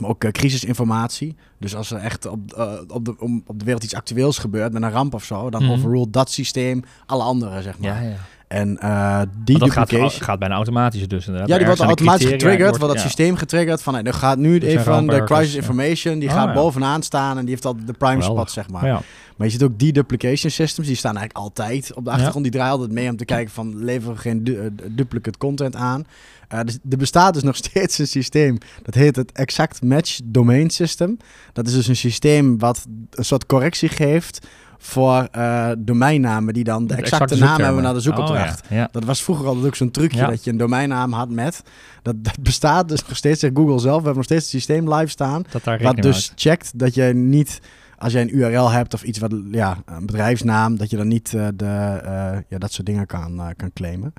maar 0.00 0.10
ook 0.10 0.32
crisisinformatie. 0.32 1.36
Dus 1.58 1.76
als 1.76 1.90
er 1.90 1.98
echt 1.98 2.26
op, 2.26 2.40
op, 2.88 3.04
de, 3.04 3.14
om, 3.18 3.42
op 3.46 3.58
de 3.58 3.64
wereld 3.64 3.84
iets 3.84 3.94
actueels 3.94 4.38
gebeurt 4.38 4.72
met 4.72 4.82
een 4.82 4.90
ramp 4.90 5.14
of 5.14 5.24
zo, 5.24 5.50
dan 5.50 5.70
overruled 5.70 6.12
dat 6.12 6.30
systeem 6.30 6.82
alle 7.06 7.22
andere, 7.22 7.62
zeg 7.62 7.78
maar. 7.78 8.02
Ja, 8.02 8.08
ja. 8.08 8.16
En 8.48 8.78
eh, 8.78 9.20
die 9.44 9.58
dat 9.58 9.70
gaat, 9.70 10.38
bijna 10.38 10.54
automatisch 10.54 11.08
dus 11.08 11.26
inderdaad. 11.26 11.48
Ja, 11.48 11.56
die 11.56 11.66
wordt 11.66 11.80
automatisch 11.80 12.26
getriggerd, 12.28 12.68
wordt 12.78 12.94
dat 12.94 13.02
ja. 13.02 13.08
systeem 13.08 13.36
getriggerd 13.36 13.82
van, 13.82 13.92
nee, 13.92 14.02
er 14.02 14.14
gaat 14.14 14.38
nu 14.38 14.58
even 14.58 15.06
de 15.06 15.24
crisis 15.24 15.52
ja. 15.52 15.58
information, 15.58 16.18
die 16.18 16.28
Ah, 16.28 16.34
gaat 16.34 16.46
ja. 16.48 16.54
bovenaan 16.54 17.02
staan 17.02 17.36
en 17.38 17.40
die 17.44 17.50
heeft 17.50 17.64
al 17.64 17.76
de 17.76 17.92
prime 17.92 18.12
Geweldig. 18.22 18.48
spot, 18.48 18.50
zeg 18.50 18.68
maar. 18.68 19.02
Maar 19.36 19.46
je 19.46 19.52
ziet 19.52 19.62
ook 19.62 19.78
die 19.78 19.92
duplication 19.92 20.50
systems, 20.50 20.86
die 20.86 20.96
staan 20.96 21.16
eigenlijk 21.16 21.44
altijd 21.46 21.94
op 21.94 22.04
de 22.04 22.10
achtergrond. 22.10 22.42
Die 22.44 22.52
draaien 22.52 22.72
altijd 22.72 22.92
mee 22.92 23.08
om 23.10 23.16
te 23.16 23.24
kijken 23.24 23.52
van, 23.52 23.84
leveren 23.84 24.14
we 24.14 24.20
geen 24.20 24.44
du- 24.44 24.58
eh, 24.58 24.66
duplicate 24.90 25.38
content 25.38 25.76
aan? 25.76 26.04
Eh, 26.48 26.60
dus 26.60 26.78
er 26.90 26.96
bestaat 26.98 27.34
dus 27.34 27.42
nog 27.50 27.56
steeds 27.56 27.98
een 27.98 28.06
systeem, 28.06 28.58
dat 28.82 28.94
heet 28.94 29.16
het 29.16 29.32
Exact 29.32 29.82
Match 29.82 30.18
Domain 30.24 30.70
System. 30.70 31.16
Dat 31.52 31.66
is 31.66 31.72
dus 31.72 31.86
een 31.86 31.96
systeem 31.96 32.58
wat 32.58 32.86
een 33.10 33.24
soort 33.24 33.46
correctie 33.46 33.88
geeft 33.88 34.46
voor 34.78 35.28
eh, 35.30 35.70
domeinnamen 35.78 36.54
die 36.54 36.64
dan 36.64 36.86
de 36.86 36.94
exacte, 36.94 37.36
naam 37.36 37.60
hebben 37.60 37.82
naar 37.82 37.94
de 37.94 38.00
zoekopdracht. 38.00 38.62
Oh, 38.64 38.70
ja. 38.70 38.76
Ja. 38.76 38.88
Dat 38.92 39.04
was 39.04 39.22
vroeger 39.22 39.46
altijd 39.46 39.66
ook 39.66 39.74
zo'n 39.74 39.90
trucje 39.90 40.18
Ja. 40.18 40.26
dat 40.26 40.44
je 40.44 40.50
een 40.50 40.56
domeinnaam 40.56 41.12
had 41.12 41.30
met. 41.30 41.62
Dat, 42.02 42.24
dat 42.24 42.40
bestaat 42.40 42.88
dus 42.88 43.06
nog 43.06 43.16
steeds, 43.16 43.40
zegt 43.40 43.56
Google 43.56 43.78
zelf. 43.78 43.96
We 43.98 44.04
hebben 44.04 44.14
nog 44.14 44.24
steeds 44.24 44.42
het 44.42 44.50
systeem 44.50 44.94
live 44.94 45.10
staan. 45.10 45.44
Dat 45.50 45.80
Wat 45.80 45.96
dus 45.96 46.32
checkt 46.34 46.78
dat 46.78 46.94
je 46.94 47.02
niet, 47.02 47.60
als 47.98 48.12
jij 48.12 48.22
een 48.22 48.36
URL 48.36 48.70
hebt 48.70 48.94
of 48.94 49.02
iets 49.02 49.18
wat, 49.18 49.34
ja, 49.50 49.82
een 49.86 50.06
bedrijfsnaam, 50.06 50.76
dat 50.76 50.90
je 50.90 50.96
dan 50.96 51.08
niet 51.08 51.34
eh, 51.34 51.46
de, 51.54 52.00
eh, 52.04 52.38
ja, 52.48 52.58
dat 52.58 52.72
soort 52.72 52.86
dingen 52.86 53.06
kan, 53.06 53.54
kan 53.56 53.72
claimen. 53.72 54.12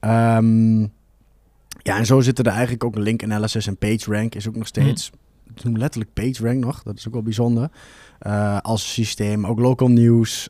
Ehm, 0.00 0.80
ja, 1.82 1.98
en 1.98 2.06
zo 2.06 2.20
zitten 2.20 2.44
er 2.44 2.50
eigenlijk 2.50 2.84
ook 2.84 2.96
link 2.96 3.22
analysis 3.22 3.66
en 3.66 3.76
PageRank 3.76 4.34
is 4.34 4.48
ook 4.48 4.56
nog 4.56 4.66
steeds. 4.66 5.04
Ze 5.04 5.10
noemen 5.62 5.80
letterlijk 5.80 6.12
PageRank 6.12 6.64
nog, 6.64 6.82
dat 6.82 6.96
is 6.96 7.06
ook 7.06 7.12
wel 7.12 7.22
bijzonder. 7.22 7.70
Eh, 8.18 8.58
als 8.60 8.92
systeem, 8.92 9.46
ook 9.46 9.58
local 9.58 9.88
news, 9.88 10.48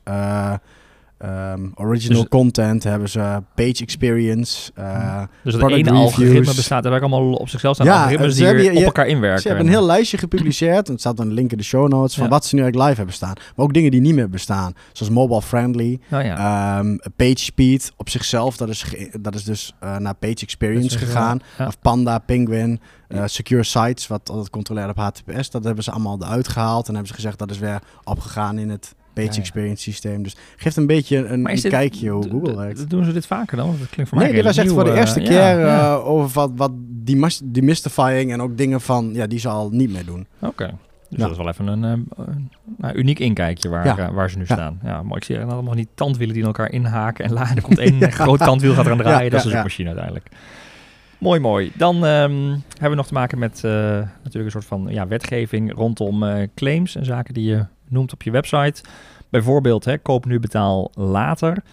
eh, 1.19 1.51
ehm, 1.51 1.67
original 1.75 2.19
Dus- 2.21 2.29
content 2.29 2.83
hebben 2.83 3.09
ze, 3.09 3.41
page 3.55 3.83
experience. 3.83 4.71
eh, 4.75 5.21
Dus 5.43 5.53
het 5.53 5.61
product 5.61 5.87
ene 5.87 5.97
algoritme 5.97 6.53
bestaat 6.55 6.85
er 6.85 6.91
ook 6.93 6.99
allemaal 6.99 7.33
op 7.33 7.49
zichzelf 7.49 7.75
staan 7.75 7.87
Ja, 7.87 7.95
algoritmes 7.97 8.31
ze 8.31 8.37
die 8.37 8.45
hebben 8.47 8.63
je- 8.65 8.79
op 8.79 8.85
elkaar 8.85 9.07
inwerken. 9.07 9.41
Ze 9.41 9.47
hebben 9.47 9.65
een 9.65 9.71
heel 9.71 9.85
lijstje 9.85 10.17
gepubliceerd. 10.17 10.85
En 10.87 10.91
het 10.91 10.99
staat 11.01 11.17
dan 11.17 11.27
een 11.27 11.33
link 11.33 11.51
in 11.51 11.57
de 11.57 11.63
show 11.63 11.87
notes 11.89 12.13
van 12.15 12.23
Ja. 12.23 12.29
wat 12.29 12.45
ze 12.45 12.55
nu 12.55 12.61
eigenlijk 12.61 12.89
live 12.89 12.97
hebben 13.01 13.15
staan. 13.15 13.33
Maar 13.55 13.65
ook 13.65 13.73
dingen 13.73 13.91
die 13.91 14.01
niet 14.01 14.15
meer 14.15 14.29
bestaan. 14.29 14.73
Zoals 14.93 15.13
mobile 15.13 15.41
friendly. 15.41 15.99
Nou 16.09 16.23
ja. 16.23 16.77
Ehm, 16.79 16.97
page 17.15 17.37
speed 17.37 17.91
op 17.97 18.09
zichzelf. 18.09 18.57
Dat 18.57 18.69
is, 18.69 18.85
dat 19.21 19.35
is 19.35 19.43
dus 19.43 19.73
eh, 19.79 19.97
naar 19.97 20.15
page 20.15 20.33
experience 20.39 20.89
Dat 20.89 21.01
is, 21.01 21.07
gegaan. 21.07 21.39
ja. 21.57 21.67
Of 21.67 21.79
Panda, 21.79 22.19
Penguin, 22.19 22.79
eh, 23.07 23.23
Secure 23.25 23.63
Sites. 23.63 24.07
Wat 24.07 24.29
altijd 24.29 24.49
controleert 24.49 24.89
op 24.89 24.97
HTTPS. 24.97 25.49
Dat 25.49 25.63
hebben 25.63 25.83
ze 25.83 25.91
allemaal 25.91 26.17
eruit 26.21 26.47
gehaald. 26.47 26.87
En 26.87 26.91
hebben 26.93 27.07
ze 27.09 27.13
gezegd 27.15 27.37
dat 27.39 27.51
is 27.51 27.59
weer 27.59 27.79
opgegaan 28.03 28.57
in 28.57 28.69
het 28.69 28.95
page 29.13 29.27
Ja, 29.31 29.37
experience 29.39 29.81
systeem. 29.81 30.23
Dus 30.23 30.35
geeft 30.57 30.75
een 30.75 30.87
beetje 30.87 31.17
een, 31.17 31.49
een 31.49 31.61
kijkje 31.61 32.09
hoe 32.09 32.29
Google 32.29 32.55
werkt. 32.55 32.89
Doen 32.89 33.05
ze 33.05 33.13
dit 33.13 33.25
vaker 33.25 33.57
dan? 33.57 33.67
Want 33.67 33.79
Dat 33.79 33.89
klinkt 33.89 34.09
voor 34.09 34.17
mij 34.19 34.27
Nee, 34.27 34.35
dit 34.35 34.45
was 34.45 34.57
echt 34.57 34.71
voor 34.71 34.83
de 34.83 34.93
eerste 34.93 35.19
eh, 35.19 35.25
keer 35.27 35.65
eh, 35.65 36.07
over 36.07 36.29
wat, 36.33 36.51
wat 36.55 36.71
demystifying 37.43 38.31
en 38.31 38.41
ook 38.41 38.57
dingen 38.57 38.81
van, 38.81 39.09
ja, 39.13 39.27
die 39.27 39.39
ze 39.39 39.47
al 39.49 39.69
niet 39.69 39.91
meer 39.91 40.05
doen. 40.05 40.27
Oké. 40.39 40.65
Dus 41.09 41.17
Ja. 41.17 41.23
dat 41.23 41.31
is 41.31 41.37
wel 41.37 41.47
even 41.47 41.67
een, 41.67 41.83
eh, 41.83 42.25
een 42.25 42.49
nou, 42.77 42.93
uniek 42.95 43.19
inkijkje 43.19 43.69
waar, 43.69 43.85
Ja. 43.85 43.97
eh, 43.97 44.09
waar 44.13 44.29
ze 44.29 44.37
nu 44.37 44.43
Ja. 44.47 44.55
staan. 44.55 44.79
Ja, 44.83 45.03
maar 45.03 45.17
ik 45.17 45.23
zie 45.23 45.35
er 45.37 45.45
allemaal 45.45 45.75
die 45.75 45.87
tandwielen 45.95 46.33
die 46.33 46.41
in 46.43 46.47
elkaar 46.47 46.71
inhaken 46.71 47.25
en 47.25 47.33
laden. 47.33 47.55
Er 47.55 47.61
komt 47.61 47.77
één 47.87 48.11
groot 48.11 48.39
tandwiel 48.39 48.73
gaat 48.73 48.85
eraan 48.85 48.97
draaien. 48.97 49.31
Dat 49.31 49.39
is 49.39 49.45
de 49.45 49.49
ja, 49.49 49.55
ja. 49.55 49.61
zoekmachine 49.61 49.87
uiteindelijk. 49.87 50.27
Mooi, 51.17 51.39
mooi. 51.39 51.71
Dan 51.75 51.95
ehm, 52.05 52.49
hebben 52.69 52.89
we 52.89 52.95
nog 52.95 53.07
te 53.07 53.13
maken 53.13 53.39
met 53.39 53.61
natuurlijk 53.63 54.45
een 54.45 54.51
soort 54.51 54.65
van 54.65 54.87
ja, 54.89 55.07
wetgeving 55.07 55.73
rondom 55.73 56.23
claims 56.55 56.95
en 56.95 57.05
zaken 57.05 57.33
die 57.33 57.49
je 57.49 57.65
noemt 57.89 58.13
op 58.13 58.21
je 58.21 58.31
website. 58.31 58.83
Bijvoorbeeld, 59.29 59.85
hè, 59.85 59.97
koop 59.97 60.25
nu, 60.25 60.39
betaal 60.39 60.91
later. 60.93 61.63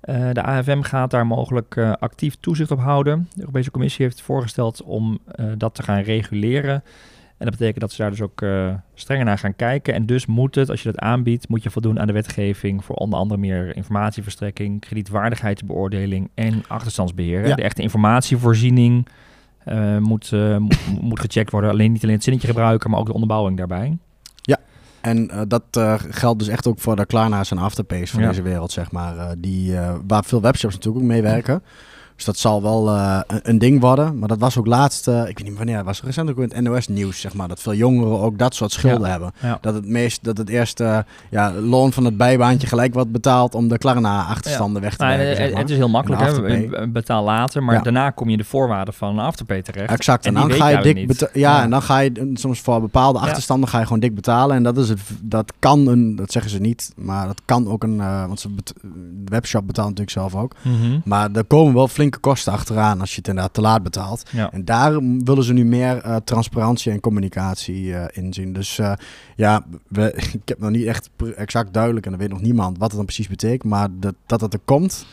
Eh, 0.00 0.28
de 0.32 0.42
AFM 0.42 0.80
gaat 0.80 1.10
daar 1.10 1.26
mogelijk 1.26 1.76
eh, 1.76 1.92
actief 1.92 2.36
toezicht 2.40 2.70
op 2.70 2.80
houden. 2.80 3.28
De 3.34 3.40
Europese 3.40 3.70
Commissie 3.70 4.04
heeft 4.04 4.20
voorgesteld 4.22 4.82
om 4.82 5.18
eh, 5.26 5.46
dat 5.56 5.74
te 5.74 5.82
gaan 5.82 6.00
reguleren. 6.00 6.82
En 7.36 7.46
dat 7.46 7.50
betekent 7.50 7.80
dat 7.80 7.92
ze 7.92 8.02
daar 8.02 8.10
dus 8.10 8.20
ook 8.20 8.44
strenger 8.94 9.24
naar 9.24 9.38
gaan 9.38 9.56
kijken. 9.56 9.94
En 9.94 10.06
dus 10.06 10.26
moet 10.26 10.54
het, 10.54 10.70
als 10.70 10.82
je 10.82 10.90
dat 10.92 11.00
aanbiedt, 11.00 11.48
moet 11.48 11.62
je 11.62 11.70
voldoen 11.70 12.00
aan 12.00 12.06
de 12.06 12.12
wetgeving 12.12 12.84
voor 12.84 12.96
onder 12.96 13.18
andere 13.18 13.40
meer 13.40 13.76
informatieverstrekking, 13.76 14.80
kredietwaardigheidsbeoordeling 14.80 16.30
en 16.34 16.62
achterstandsbeheer. 16.68 17.48
Ja. 17.48 17.54
De 17.54 17.62
echte 17.62 17.82
informatievoorziening 17.82 19.08
moet, 19.98 20.30
mo- 20.30 20.68
moet 21.00 21.20
gecheckt 21.20 21.50
worden. 21.50 21.70
Alleen 21.70 21.92
niet 21.92 22.02
alleen 22.02 22.14
het 22.14 22.24
zinnetje 22.24 22.48
gebruiken, 22.48 22.90
maar 22.90 23.00
ook 23.00 23.06
de 23.06 23.12
onderbouwing 23.12 23.56
daarbij. 23.56 23.98
En 25.08 25.30
eh, 25.30 25.40
dat 25.48 25.62
eh, 25.70 25.94
geldt 26.08 26.38
dus 26.38 26.48
echt 26.48 26.66
ook 26.66 26.78
voor 26.80 26.96
de 26.96 27.06
Klarna's 27.06 27.50
en 27.50 27.58
Afterpays 27.58 28.10
van 28.10 28.20
Ja. 28.22 28.28
deze 28.28 28.42
wereld, 28.42 28.72
zeg 28.72 28.92
maar. 28.92 29.16
eh, 29.18 29.28
die, 29.38 29.76
waar 30.06 30.24
veel 30.24 30.40
webshops 30.40 30.74
natuurlijk 30.74 31.04
ook 31.04 31.10
meewerken. 31.10 31.62
Dus 32.18 32.26
dat 32.26 32.38
zal 32.38 32.62
wel 32.62 32.88
eh, 32.88 33.20
een, 33.26 33.40
een 33.42 33.58
ding 33.58 33.80
worden. 33.80 34.18
Maar 34.18 34.28
dat 34.28 34.38
was 34.38 34.58
ook 34.58 34.66
laatst, 34.66 35.08
eh, 35.08 35.18
ik 35.28 35.38
weet 35.38 35.48
niet 35.48 35.56
wanneer, 35.56 35.76
het 35.76 35.84
was 35.84 36.02
recent 36.02 36.30
ook 36.30 36.36
in 36.38 36.50
het 36.54 36.60
NOS-nieuws, 36.60 37.20
zeg 37.20 37.34
maar. 37.34 37.48
Dat 37.48 37.60
veel 37.60 37.74
jongeren 37.74 38.20
ook 38.20 38.38
dat 38.38 38.54
soort 38.54 38.72
schulden 38.72 39.00
Ja. 39.00 39.10
hebben. 39.10 39.32
Ja. 39.40 39.58
Dat 39.60 39.74
het 39.74 39.86
meest, 39.86 40.24
dat 40.24 40.38
het 40.38 40.48
eerste 40.48 41.04
ja, 41.30 41.52
loon 41.52 41.92
van 41.92 42.04
het 42.04 42.16
bijbaantje 42.16 42.66
gelijk 42.66 42.94
wordt 42.94 43.12
betaald 43.12 43.54
om 43.54 43.68
de 43.68 43.78
Klarna-achterstanden 43.78 44.82
weg 44.82 44.96
te 44.96 45.04
Nou, 45.04 45.16
werken, 45.16 45.36
zeg 45.36 45.50
maar. 45.50 45.60
het 45.60 45.70
is 45.70 45.76
heel 45.76 45.88
makkelijk, 45.88 46.92
betaal 46.92 47.24
later, 47.24 47.62
maar 47.62 47.82
daarna 47.82 48.10
kom 48.10 48.28
je 48.28 48.36
de 48.36 48.44
voorwaarden 48.44 48.94
van 48.94 49.18
een 49.18 49.24
Afterpay 49.24 49.62
terecht. 49.62 49.90
Exact. 49.90 50.26
En, 50.26 50.34
dan 50.34 50.52
ga 50.52 50.68
je 50.68 50.82
dik 50.82 51.28
ja, 51.32 51.62
en 51.62 51.70
dan 51.70 51.82
ga 51.82 51.98
je 51.98 52.30
soms 52.34 52.60
voor 52.60 52.80
bepaalde 52.80 53.18
achterstanden 53.18 53.68
ga 53.68 53.78
je 53.78 53.84
gewoon 53.84 54.00
dik 54.00 54.14
betalen. 54.14 54.56
En 54.56 54.62
dat 54.62 54.76
is 54.76 54.88
het. 54.88 55.00
Dat 55.20 55.52
kan 55.58 55.86
een, 55.86 56.16
dat 56.16 56.32
zeggen 56.32 56.50
ze 56.50 56.58
niet, 56.58 56.92
maar 56.96 57.26
dat 57.26 57.40
kan 57.44 57.68
ook 57.68 57.82
een. 57.82 57.96
want 57.96 58.40
ze 58.40 58.48
de 58.54 58.72
webshop 59.24 59.66
betaalt 59.66 59.88
natuurlijk 59.88 60.16
zelf 60.16 60.34
ook. 60.34 60.54
Mhm. 60.62 60.98
Maar 61.04 61.30
er 61.32 61.44
komen 61.44 61.74
wel 61.74 61.88
flink 61.88 62.07
flinke 62.08 62.28
kosten 62.28 62.52
achteraan 62.52 63.00
als 63.00 63.10
je 63.10 63.16
het 63.16 63.28
inderdaad 63.28 63.54
te 63.54 63.60
laat 63.60 63.82
betaalt. 63.82 64.22
Ja. 64.30 64.52
En 64.52 64.64
daar 64.64 64.92
willen 65.24 65.44
ze 65.44 65.52
nu 65.52 65.64
meer 65.64 66.06
uh, 66.06 66.16
transparantie 66.16 66.92
en 66.92 67.00
communicatie 67.00 67.84
uh, 67.84 68.04
in 68.10 68.32
zien. 68.32 68.52
Dus 68.52 68.78
uh, 68.78 68.92
ja, 69.36 69.64
we, 69.88 70.12
ik 70.42 70.48
heb 70.48 70.58
nog 70.58 70.70
niet 70.70 70.86
echt 70.86 71.10
exact 71.36 71.72
duidelijk, 71.72 72.06
en 72.06 72.12
dat 72.12 72.20
weet 72.20 72.30
nog 72.30 72.40
niemand, 72.40 72.78
wat 72.78 72.88
het 72.88 72.96
dan 72.96 73.04
precies 73.04 73.28
betekent. 73.28 73.64
Maar 73.64 73.88
dat, 73.90 74.14
dat 74.26 74.40
het 74.40 74.52
er 74.52 74.60
komt, 74.64 75.06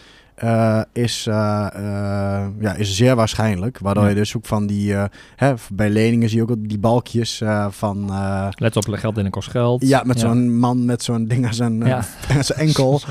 uh, 0.43 0.81
is, 0.93 1.25
uh, 1.29 1.67
uh, 1.75 2.45
ja, 2.59 2.73
is 2.73 2.95
zeer 2.95 3.15
waarschijnlijk. 3.15 3.79
Waardoor 3.79 4.03
ja. 4.03 4.09
je 4.09 4.15
dus 4.15 4.37
ook 4.37 4.45
van 4.45 4.67
die... 4.67 4.93
hè, 5.35 5.53
bij 5.71 5.89
leningen 5.89 6.29
zie 6.29 6.37
je 6.37 6.51
ook 6.51 6.69
die 6.69 6.79
balkjes 6.79 7.41
van... 7.69 8.11
Let 8.55 8.75
op, 8.75 8.87
geld 8.89 9.17
in 9.17 9.29
kost 9.29 9.49
geld. 9.49 9.87
Ja, 9.87 10.01
met 10.05 10.19
ja. 10.19 10.27
zo'n 10.27 10.57
man 10.57 10.85
met 10.85 11.03
zo'n 11.03 11.25
ding 11.25 11.45
aan 11.45 11.53
zijn, 11.53 11.85
ja. 11.85 12.01
zijn 12.41 12.59
enkel. 12.59 13.01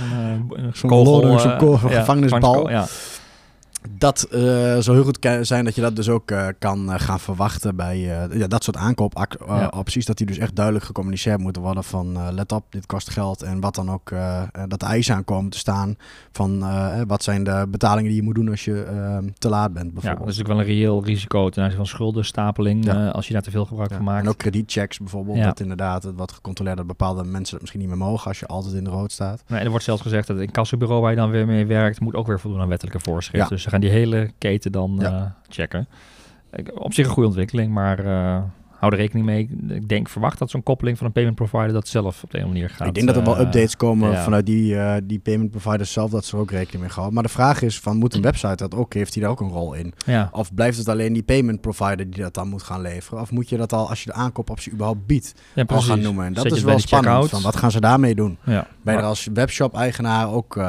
Zo'n 0.72 0.90
kogel, 0.90 1.56
kogel, 1.56 1.88
gevangenisbal. 1.88 2.70
Dat 3.90 4.28
uh, 4.32 4.40
zou 4.78 4.96
heel 4.96 5.04
goed 5.04 5.46
zijn 5.46 5.64
dat 5.64 5.74
je 5.74 5.80
dat 5.80 5.96
dus 5.96 6.08
ook 6.08 6.30
uh, 6.30 6.46
kan 6.58 6.90
uh, 6.90 6.94
gaan 6.98 7.20
verwachten 7.20 7.76
bij 7.76 7.98
ja, 8.32 8.46
dat 8.46 8.64
soort 8.64 8.76
aankoopopties. 8.76 10.02
Ja. 10.02 10.06
Dat 10.06 10.16
die 10.16 10.26
dus 10.26 10.38
echt 10.38 10.56
duidelijk 10.56 10.84
gecommuniceerd 10.84 11.40
moeten 11.40 11.62
worden 11.62 11.84
van 11.84 12.34
let 12.34 12.52
op, 12.52 12.64
dit 12.70 12.86
kost 12.86 13.10
geld. 13.10 13.42
En 13.42 13.60
wat 13.60 13.74
dan 13.74 13.90
ook, 13.90 14.12
dat 14.68 14.80
de 14.80 14.86
eisen 14.86 15.14
aankomen 15.14 15.50
te 15.50 15.58
staan 15.58 15.96
van 16.32 16.64
wat 17.06 17.22
zijn 17.22 17.44
de 17.44 17.66
betalingen 17.68 18.08
die 18.08 18.20
je 18.20 18.22
moet 18.22 18.34
doen 18.34 18.50
als 18.50 18.64
je 18.64 18.82
ehm, 18.82 19.28
te 19.38 19.48
laat 19.48 19.72
bent 19.72 19.92
bijvoorbeeld. 19.92 20.18
Ja, 20.18 20.24
dat 20.24 20.32
is 20.32 20.38
natuurlijk 20.38 20.66
wel 20.66 20.76
een 20.76 20.80
reëel 20.80 21.04
risico 21.04 21.48
ten 21.48 21.62
aanzien 21.62 21.78
van 21.78 21.86
schuldenstapeling 21.86 22.84
ja. 22.84 23.08
als 23.08 23.26
je 23.26 23.32
daar 23.32 23.42
te 23.42 23.50
veel 23.50 23.64
gebruik 23.64 23.92
van 23.92 24.04
maakt. 24.04 24.22
En 24.22 24.28
ook 24.28 24.38
kredietchecks 24.38 24.98
bijvoorbeeld, 24.98 25.42
dat 25.42 25.60
inderdaad 25.60 26.02
het 26.02 26.16
wordt 26.16 26.32
gecontroleerd 26.32 26.76
dat 26.76 26.86
bepaalde 26.86 27.24
mensen 27.24 27.52
dat 27.52 27.60
misschien 27.60 27.80
niet 27.80 27.88
meer 27.88 27.98
mogen 27.98 28.28
als 28.28 28.38
je 28.38 28.46
altijd 28.46 28.74
in 28.74 28.84
de 28.84 28.90
rood 28.90 29.12
staat. 29.12 29.44
Nee, 29.46 29.60
er 29.60 29.70
wordt 29.70 29.84
zelfs 29.84 30.02
gezegd 30.02 30.26
dat 30.26 30.36
het 30.36 30.46
incassobureau 30.46 31.00
waar 31.00 31.10
je 31.10 31.16
dan 31.16 31.30
weer 31.30 31.46
mee 31.46 31.66
werkt, 31.66 32.00
moet 32.00 32.14
ook 32.14 32.26
weer 32.26 32.40
voldoen 32.40 32.60
aan 32.60 32.68
wettelijke 32.68 33.00
voorschriften. 33.00 33.48
Dus 33.48 33.66
gaan 33.74 33.82
die 33.82 33.92
hele 33.92 34.30
keten 34.38 34.72
dan 34.72 34.96
ja. 35.00 35.10
uh, 35.10 35.24
checken. 35.48 35.88
Op 36.74 36.92
zich 36.92 37.06
een 37.06 37.12
goede 37.12 37.28
ontwikkeling, 37.28 37.72
maar 37.72 38.04
uh, 38.04 38.42
hou 38.84 38.96
er 38.96 39.02
rekening 39.02 39.26
mee. 39.26 39.48
Ik 39.76 39.88
denk, 39.88 40.08
verwacht 40.08 40.38
dat 40.38 40.50
zo'n 40.50 40.62
koppeling 40.62 40.98
van 40.98 41.06
een 41.06 41.12
payment 41.12 41.36
provider 41.36 41.72
dat 41.72 41.88
zelf 41.88 42.22
op 42.22 42.30
de 42.30 42.38
een 42.38 42.46
manier 42.46 42.70
gaat. 42.70 42.86
Ik 42.86 42.94
denk 42.94 43.06
dat 43.06 43.16
er 43.16 43.24
wel 43.24 43.40
updates 43.40 43.76
komen 43.76 44.10
ja. 44.10 44.22
vanuit 44.22 44.46
die, 44.46 44.74
uh, 44.74 44.94
die 45.04 45.18
payment 45.18 45.50
providers 45.50 45.92
zelf, 45.92 46.10
dat 46.10 46.24
ze 46.24 46.36
er 46.36 46.42
ook 46.42 46.50
rekening 46.50 46.82
mee 46.82 46.90
houden. 46.90 47.14
Maar 47.14 47.22
de 47.22 47.28
vraag 47.28 47.62
is, 47.62 47.80
van, 47.80 47.96
moet 47.96 48.14
een 48.14 48.22
website 48.22 48.56
dat 48.56 48.74
ook, 48.74 48.94
heeft 48.94 49.14
hij 49.14 49.22
daar 49.22 49.32
ook 49.32 49.40
een 49.40 49.48
rol 49.48 49.74
in? 49.74 49.94
Ja. 50.06 50.28
Of 50.32 50.54
blijft 50.54 50.78
het 50.78 50.88
alleen 50.88 51.12
die 51.12 51.22
payment 51.22 51.60
provider 51.60 52.10
die 52.10 52.22
dat 52.22 52.34
dan 52.34 52.48
moet 52.48 52.62
gaan 52.62 52.80
leveren? 52.80 53.20
Of 53.20 53.30
moet 53.30 53.48
je 53.48 53.56
dat 53.56 53.72
al, 53.72 53.88
als 53.88 54.02
je 54.02 54.10
de 54.10 54.16
aankoopoptie 54.16 54.72
überhaupt 54.72 55.06
biedt, 55.06 55.34
ja, 55.54 55.64
al 55.66 55.80
gaan 55.80 56.00
noemen? 56.00 56.24
En 56.24 56.32
dat 56.32 56.52
is 56.52 56.62
wel 56.62 56.78
spannend. 56.78 57.28
Van, 57.28 57.42
wat 57.42 57.56
gaan 57.56 57.70
ze 57.70 57.80
daarmee 57.80 58.14
doen? 58.14 58.38
Ja. 58.44 58.66
Ben 58.82 58.94
je 58.94 59.00
er 59.00 59.06
als 59.06 59.28
webshop-eigenaar 59.34 60.32
ook 60.32 60.56
uh, 60.56 60.64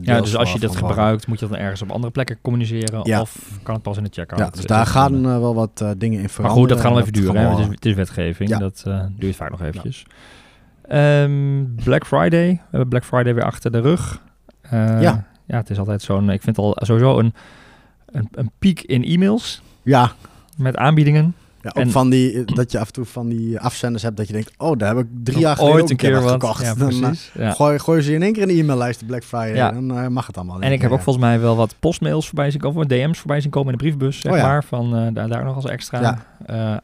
Ja, 0.00 0.20
dus 0.20 0.36
als 0.36 0.52
je 0.52 0.58
dat 0.58 0.76
gebruikt, 0.76 1.26
moet 1.26 1.38
je 1.38 1.46
dat 1.46 1.54
dan 1.54 1.64
ergens 1.64 1.82
op 1.82 1.90
andere 1.90 2.12
plekken 2.12 2.38
communiceren? 2.42 3.00
Ja. 3.02 3.20
Of 3.20 3.58
kan 3.62 3.74
het 3.74 3.82
pas 3.82 3.96
in 3.96 4.04
de 4.04 4.10
checkout? 4.12 4.40
Ja, 4.40 4.50
dus 4.50 4.64
daar 4.64 4.86
gaan 4.86 5.22
wel 5.22 5.54
wat 5.54 5.84
dingen 5.96 6.20
in 6.20 6.28
veranderen. 6.28 6.42
Maar 6.42 6.50
goed, 6.50 6.68
dat 6.68 6.80
gaat 6.80 6.90
wel 6.90 7.00
even 7.00 7.12
duren. 7.12 7.34
Hè? 7.58 7.64
Het, 7.64 7.70
is, 7.70 7.74
het 7.74 7.86
is 7.86 7.94
wetgeving, 7.94 8.48
Ja. 8.48 8.58
dat 8.58 8.84
uh, 8.88 9.02
duurt 9.10 9.36
vaak 9.36 9.50
nog 9.50 9.62
eventjes. 9.62 10.06
Ja. 10.88 11.22
Um, 11.22 11.74
Black 11.84 12.06
Friday, 12.06 12.48
we 12.48 12.58
hebben 12.70 12.88
Black 12.88 13.04
Friday 13.04 13.34
weer 13.34 13.44
achter 13.44 13.72
de 13.72 13.80
rug. 13.80 14.22
Uh, 14.64 14.70
ja. 15.02 15.26
ja, 15.46 15.56
het 15.56 15.70
is 15.70 15.78
altijd 15.78 16.02
zo'n, 16.02 16.30
ik 16.30 16.42
vind 16.42 16.56
het 16.56 16.64
al 16.64 16.76
sowieso 16.80 17.18
een, 17.18 17.34
een, 18.06 18.28
een 18.32 18.50
piek 18.58 18.80
in 18.80 19.04
e-mails. 19.04 19.62
Ja. 19.82 20.12
Met 20.56 20.76
aanbiedingen. 20.76 21.34
Ja, 21.62 21.68
ook 21.68 21.82
en, 21.82 21.90
van 21.90 22.10
die, 22.10 22.44
dat 22.44 22.72
je 22.72 22.78
af 22.78 22.86
en 22.86 22.92
toe 22.92 23.04
van 23.04 23.28
die 23.28 23.60
afzenders 23.60 24.02
hebt 24.02 24.16
dat 24.16 24.26
je 24.26 24.32
denkt, 24.32 24.50
oh, 24.56 24.78
daar 24.78 24.96
heb 24.96 25.04
ik 25.04 25.10
drie 25.22 25.38
jaar 25.38 25.56
geleden 25.56 25.80
ooit 25.80 25.90
een 25.90 25.96
keer 25.96 26.20
wat 26.20 26.30
gekocht. 26.30 26.62
Ja, 26.62 26.74
dan 26.74 26.98
precies, 26.98 27.30
ja. 27.34 27.50
gooi, 27.50 27.78
gooi 27.78 28.02
ze 28.02 28.12
in 28.12 28.22
één 28.22 28.32
keer 28.32 28.42
in 28.42 28.48
de 28.48 28.54
e-maillijst 28.54 29.00
de 29.00 29.06
Black 29.06 29.24
Friday, 29.24 29.54
ja. 29.54 29.70
dan 29.70 29.98
uh, 29.98 30.06
mag 30.06 30.26
het 30.26 30.36
allemaal. 30.36 30.60
En 30.60 30.72
ik 30.72 30.82
heb 30.82 30.90
ook 30.90 31.00
volgens 31.00 31.24
mij 31.24 31.40
wel 31.40 31.56
wat 31.56 31.74
postmails 31.78 32.26
voorbij 32.26 32.50
zien 32.50 32.60
komen, 32.60 32.88
DM's 32.88 33.18
voorbij 33.18 33.40
zien 33.40 33.50
komen 33.50 33.72
in 33.72 33.78
de 33.78 33.84
briefbus, 33.84 34.20
zeg 34.20 34.32
oh, 34.32 34.42
maar, 34.42 34.64
van 34.64 34.98
uh, 34.98 35.14
daar, 35.14 35.28
daar 35.28 35.44
nog 35.44 35.54
als 35.54 35.66
extra 35.66 36.18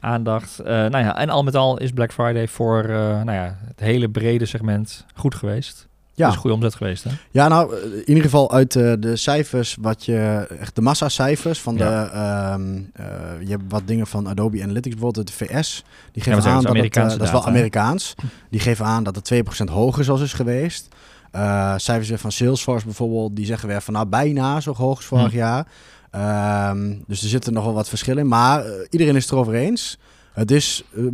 aandacht. 0.00 0.61
nou 0.64 0.99
ja, 0.99 1.16
en 1.16 1.28
al 1.28 1.43
met 1.43 1.54
al 1.54 1.78
is 1.78 1.90
Black 1.90 2.12
Friday 2.12 2.49
voor 2.49 2.88
nou 2.88 3.33
ja, 3.33 3.59
het 3.66 3.81
hele 3.81 4.09
brede 4.09 4.47
segment 4.47 5.04
goed 5.14 5.35
geweest. 5.35 5.88
Ja. 6.14 6.28
is 6.28 6.37
goede 6.37 6.56
omzet 6.56 6.75
geweest, 6.75 7.04
hè? 7.04 7.11
Ja, 7.30 7.49
nou, 7.49 7.76
in 7.76 8.09
ieder 8.09 8.23
geval 8.23 8.52
uit 8.52 8.75
uh, 8.75 8.92
de 8.99 9.16
cijfers, 9.16 9.76
wat 9.80 10.04
je 10.04 10.47
echt 10.61 10.75
de 10.75 10.80
massacijfers 10.80 11.61
van 11.61 11.76
ja. 11.76 12.04
de, 12.04 12.61
um, 12.61 12.90
uh, 13.00 13.06
je 13.40 13.50
hebt 13.50 13.62
wat 13.68 13.83
dingen 13.87 14.06
van 14.06 14.28
Adobe 14.28 14.62
Analytics, 14.62 14.94
bijvoorbeeld 14.94 15.26
de 15.26 15.33
VS, 15.33 15.85
die 16.12 16.23
geven 16.23 16.42
ja, 16.42 16.49
aan 16.49 16.62
dat, 16.62 16.76
het, 16.76 16.97
uh, 16.97 17.09
dat 17.09 17.21
is 17.21 17.30
wel 17.30 17.47
Amerikaans, 17.47 18.14
die 18.50 18.61
geven 18.61 18.85
aan 18.85 19.04
dat 19.04 19.14
het 19.16 19.44
2% 19.68 19.73
hoger 19.73 20.04
zoals 20.04 20.21
is 20.21 20.33
geweest. 20.33 20.88
Cijfers 21.76 22.21
van 22.21 22.33
Salesforce 22.33 22.85
bijvoorbeeld, 22.85 23.37
die 23.37 23.47
zeggen 23.47 23.68
weer 23.68 23.83
van 23.83 23.94
nou 23.94 24.06
bijna 24.06 24.61
zo 24.61 24.75
hoog 24.75 24.97
als 24.97 25.06
vorig 25.06 25.30
hm. 25.30 25.37
jaar. 25.37 25.66
Um, 26.71 27.04
dus 27.06 27.23
er 27.23 27.28
zitten 27.28 27.52
nog 27.52 27.64
wel 27.64 27.75
wat 27.75 27.88
verschillen 27.88 28.23
in, 28.23 28.28
maar 28.28 28.64
iedereen 28.90 29.16
is 29.16 29.23
het 29.23 29.33
erover 29.33 29.54
eens. 29.54 29.99
Het 30.35 30.50
is 30.50 30.85
uh, 30.95 31.07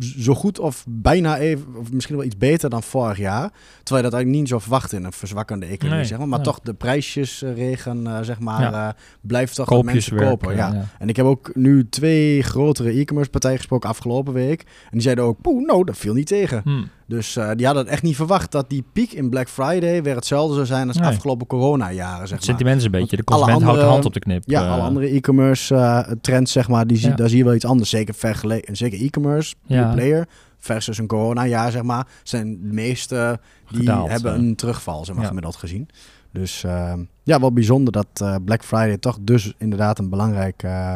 zo 0.00 0.34
goed 0.34 0.58
of 0.58 0.84
bijna 0.88 1.38
even, 1.38 1.76
of 1.76 1.92
misschien 1.92 2.16
wel 2.16 2.24
iets 2.24 2.36
beter 2.36 2.70
dan 2.70 2.82
vorig 2.82 3.18
jaar. 3.18 3.50
Terwijl 3.82 4.04
je 4.04 4.10
dat 4.10 4.12
eigenlijk 4.12 4.26
niet 4.26 4.48
zo 4.48 4.58
verwacht 4.58 4.92
in 4.92 5.04
een 5.04 5.12
verzwakkende 5.12 5.66
economie, 5.66 5.98
nee, 5.98 6.06
zeg 6.06 6.18
maar. 6.18 6.28
Maar 6.28 6.42
toch 6.42 6.60
de 6.60 6.74
prijsjesregen, 6.74 8.04
uh, 8.06 8.18
zeg 8.20 8.40
maar, 8.40 8.60
ja. 8.60 8.86
uh, 8.86 8.92
blijft 9.20 9.54
toch 9.54 9.68
dat 9.68 9.84
mensen 9.84 10.16
kopen. 10.16 10.56
Ja. 10.56 10.72
ja. 10.72 10.88
En 10.98 11.08
ik 11.08 11.16
heb 11.16 11.26
ook 11.26 11.50
nu 11.54 11.88
twee 11.88 12.42
grotere 12.42 12.90
e-commerce 12.90 13.30
partijen 13.30 13.56
gesproken 13.56 13.88
afgelopen 13.88 14.32
week. 14.32 14.60
En 14.60 14.90
die 14.90 15.00
zeiden 15.00 15.24
ook, 15.24 15.40
poeh, 15.40 15.66
nou, 15.66 15.84
dat 15.84 15.98
viel 15.98 16.14
niet 16.14 16.26
tegen. 16.26 16.60
Hmm. 16.64 16.88
Dus 17.08 17.36
uh, 17.36 17.50
die 17.54 17.66
hadden 17.66 17.84
het 17.84 17.92
echt 17.92 18.02
niet 18.02 18.16
verwacht 18.16 18.52
dat 18.52 18.70
die 18.70 18.84
piek 18.92 19.12
in 19.12 19.30
Black 19.30 19.48
Friday 19.48 20.02
weer 20.02 20.14
hetzelfde 20.14 20.54
zou 20.54 20.66
zijn 20.66 20.88
als 20.88 20.96
Nee. 20.96 21.08
afgelopen 21.08 21.46
corona-jaren. 21.46 22.28
Zeg 22.28 22.36
Het 22.36 22.46
sentiment 22.46 22.78
is 22.78 22.84
een 22.84 22.90
beetje, 22.90 23.16
de 23.16 23.24
consument 23.24 23.62
houdt 23.62 23.80
de 23.80 23.86
hand 23.86 24.04
op 24.04 24.12
de 24.12 24.18
knip. 24.18 24.42
Ja, 24.46 24.64
eh. 24.64 24.72
alle 24.72 24.82
andere 24.82 25.06
e-commerce 25.08 25.74
uh, 25.74 25.98
trends, 26.20 26.52
zeg 26.52 26.68
maar, 26.68 26.86
die 26.86 26.96
zie, 26.96 27.08
Ja. 27.10 27.14
daar 27.16 27.28
zie 27.28 27.38
je 27.38 27.44
wel 27.44 27.54
iets 27.54 27.64
anders. 27.64 27.90
Zeker 27.90 28.14
vergeleken, 28.14 28.76
zeker 28.76 29.00
e-commerce, 29.00 29.54
Ja. 29.62 29.92
player 29.92 30.28
versus 30.58 30.98
een 30.98 31.06
corona-jaar, 31.06 31.70
zeg 31.70 31.82
maar, 31.82 32.06
zijn 32.22 32.58
de 32.62 32.72
meeste 32.74 33.40
die 33.68 33.78
Gedaald, 33.78 34.08
hebben 34.10 34.32
ja. 34.32 34.38
een 34.38 34.54
terugval, 34.56 35.04
zeg 35.04 35.12
maar, 35.14 35.22
Ja. 35.22 35.28
gemiddeld 35.28 35.56
gezien. 35.56 35.88
Dus 36.32 36.62
uh, 36.66 36.92
ja, 37.22 37.40
wel 37.40 37.52
bijzonder 37.52 37.92
dat 37.92 38.40
Black 38.44 38.64
Friday 38.64 38.96
toch 38.98 39.18
dus 39.20 39.54
inderdaad 39.58 39.98
een 39.98 40.08
belangrijk 40.10 40.62
uh, 40.62 40.94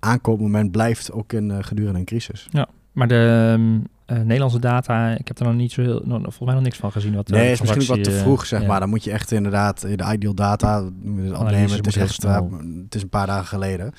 aankoopmoment 0.00 0.70
blijft, 0.70 1.12
ook 1.12 1.32
in 1.32 1.64
gedurende 1.64 1.98
een 1.98 2.04
crisis. 2.04 2.48
Maar 2.92 3.08
de 3.08 3.54
um, 3.58 3.84
uh, 4.06 4.18
Nederlandse 4.18 4.58
data, 4.58 5.10
ik 5.18 5.28
heb 5.28 5.38
er 5.38 5.44
nog 5.44 5.54
niet 5.54 5.72
zo 5.72 5.82
heel, 5.82 6.00
nog, 6.04 6.20
volgens 6.20 6.44
mij 6.44 6.54
nog 6.54 6.62
niks 6.62 6.76
van 6.76 6.92
gezien. 6.92 7.14
Wat, 7.14 7.28
nee, 7.28 7.52
is 7.52 7.60
misschien 7.60 7.86
wat 7.86 8.04
te 8.04 8.10
vroeg, 8.10 8.46
zeg 8.46 8.60
ja. 8.60 8.66
maar. 8.66 8.80
Dan 8.80 8.88
moet 8.88 9.04
je 9.04 9.10
echt 9.10 9.32
inderdaad 9.32 9.80
de 9.80 10.12
ideal 10.12 10.34
data 10.34 10.84
het 10.84 11.38
opnemen. 11.38 11.70
Het 11.70 11.86
is, 11.86 11.96
echt, 11.96 12.24
uh, 12.24 12.40
het 12.84 12.94
is 12.94 13.02
een 13.02 13.08
paar 13.08 13.26
dagen 13.26 13.46
geleden. 13.46 13.92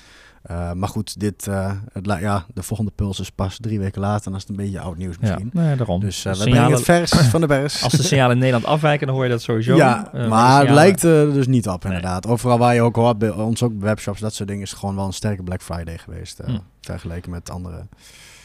Uh, 0.51 0.71
maar 0.71 0.89
goed, 0.89 1.19
dit, 1.19 1.45
het, 1.93 2.05
ja, 2.05 2.45
de 2.53 2.63
volgende 2.63 2.91
puls 2.95 3.19
is 3.19 3.29
pas 3.29 3.57
drie 3.59 3.79
weken 3.79 4.01
later. 4.01 4.25
En 4.25 4.31
dat 4.31 4.41
is 4.41 4.47
het 4.47 4.57
een 4.57 4.63
beetje 4.63 4.79
oud 4.79 4.97
nieuws 4.97 5.17
misschien. 5.17 5.51
Ja, 5.53 5.62
nee, 5.62 5.75
daarom. 5.75 6.00
Dus 6.00 6.24
we 6.24 6.38
brengen 6.38 6.71
het 6.71 6.81
vers 6.81 7.12
van 7.12 7.41
de 7.41 7.47
pers. 7.47 7.83
Als 7.83 7.93
de 7.93 8.03
signalen 8.03 8.31
in 8.31 8.38
Nederland 8.38 8.65
afwijken, 8.65 9.07
dan 9.07 9.15
hoor 9.15 9.25
je 9.25 9.31
dat 9.31 9.41
sowieso. 9.41 9.75
Ja, 9.75 10.12
maar 10.29 10.62
het 10.62 10.69
lijkt 10.69 11.03
er 11.03 11.33
dus 11.33 11.47
niet 11.47 11.67
op 11.67 11.85
inderdaad. 11.85 12.24
Nee. 12.24 12.33
Overal 12.33 12.57
waar 12.57 12.74
je 12.74 12.81
ook 12.81 12.95
hoort, 12.95 13.17
bij 13.17 13.29
ons 13.29 13.63
ook 13.63 13.74
webshops, 13.79 14.19
dat 14.19 14.33
soort 14.33 14.50
dingen, 14.50 14.63
is 14.63 14.74
gewoon 14.74 14.95
wel 14.95 15.05
een 15.05 15.13
sterke 15.13 15.43
Black 15.43 15.62
Friday 15.62 15.97
geweest. 15.97 16.41
Hm. 16.45 16.57
Vergeleken 16.81 17.31
met 17.31 17.50
andere 17.50 17.88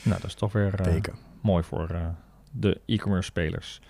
Nou, 0.03 0.21
dat 0.21 0.31
is 0.31 0.35
toch 0.35 0.53
weer 0.53 0.73
weken. 0.83 1.13
Mooi 1.43 1.63
voor 1.63 1.89
uh, 1.93 1.99
de 2.51 2.81
e-commerce 2.87 3.29
spelers. 3.29 3.81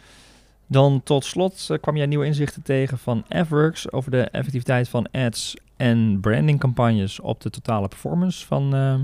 Dan 0.67 1.01
tot 1.05 1.25
slot 1.25 1.69
uh, 1.71 1.79
kwam 1.81 1.97
jij 1.97 2.07
nieuwe 2.07 2.27
inzichten 2.27 2.63
tegen 2.63 2.99
van 2.99 3.25
AdWorks 3.29 3.93
over 3.93 4.11
de 4.11 4.23
effectiviteit 4.23 4.89
van 4.89 5.09
ads 5.11 5.57
en 5.77 6.19
brandingcampagnes 6.21 7.21
op 7.21 7.41
de 7.41 7.51
totale 7.51 7.89
performance 7.89 8.47
van 8.47 8.75
uh, 8.75 8.95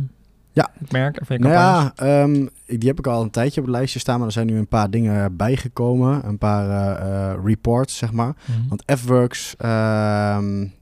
ja. 0.53 0.71
het 0.79 0.93
merk 0.93 1.17
en 1.17 1.26
van 1.26 1.37
je 1.37 1.43
nou 1.43 1.55
ja, 1.55 1.93
um, 2.23 2.49
die 2.67 2.88
heb 2.88 2.99
ik 2.99 3.07
al 3.07 3.23
een 3.23 3.31
tijdje 3.31 3.61
op 3.61 3.67
het 3.67 3.76
lijstje 3.76 3.99
staan, 3.99 4.19
maar 4.19 4.26
er 4.26 4.33
zijn 4.33 4.47
nu 4.47 4.59
een 4.59 4.69
paar 4.69 4.91
dingen 4.91 5.37
bijgekomen. 5.37 6.26
Een 6.26 6.38
paar 6.38 6.69
uh, 7.07 7.45
reports, 7.45 7.97
zeg 7.97 8.12
maar. 8.12 8.37
Mhm. 8.45 8.69
Want 8.69 8.87
AdWorks, 8.87 9.55
um, 9.65 10.73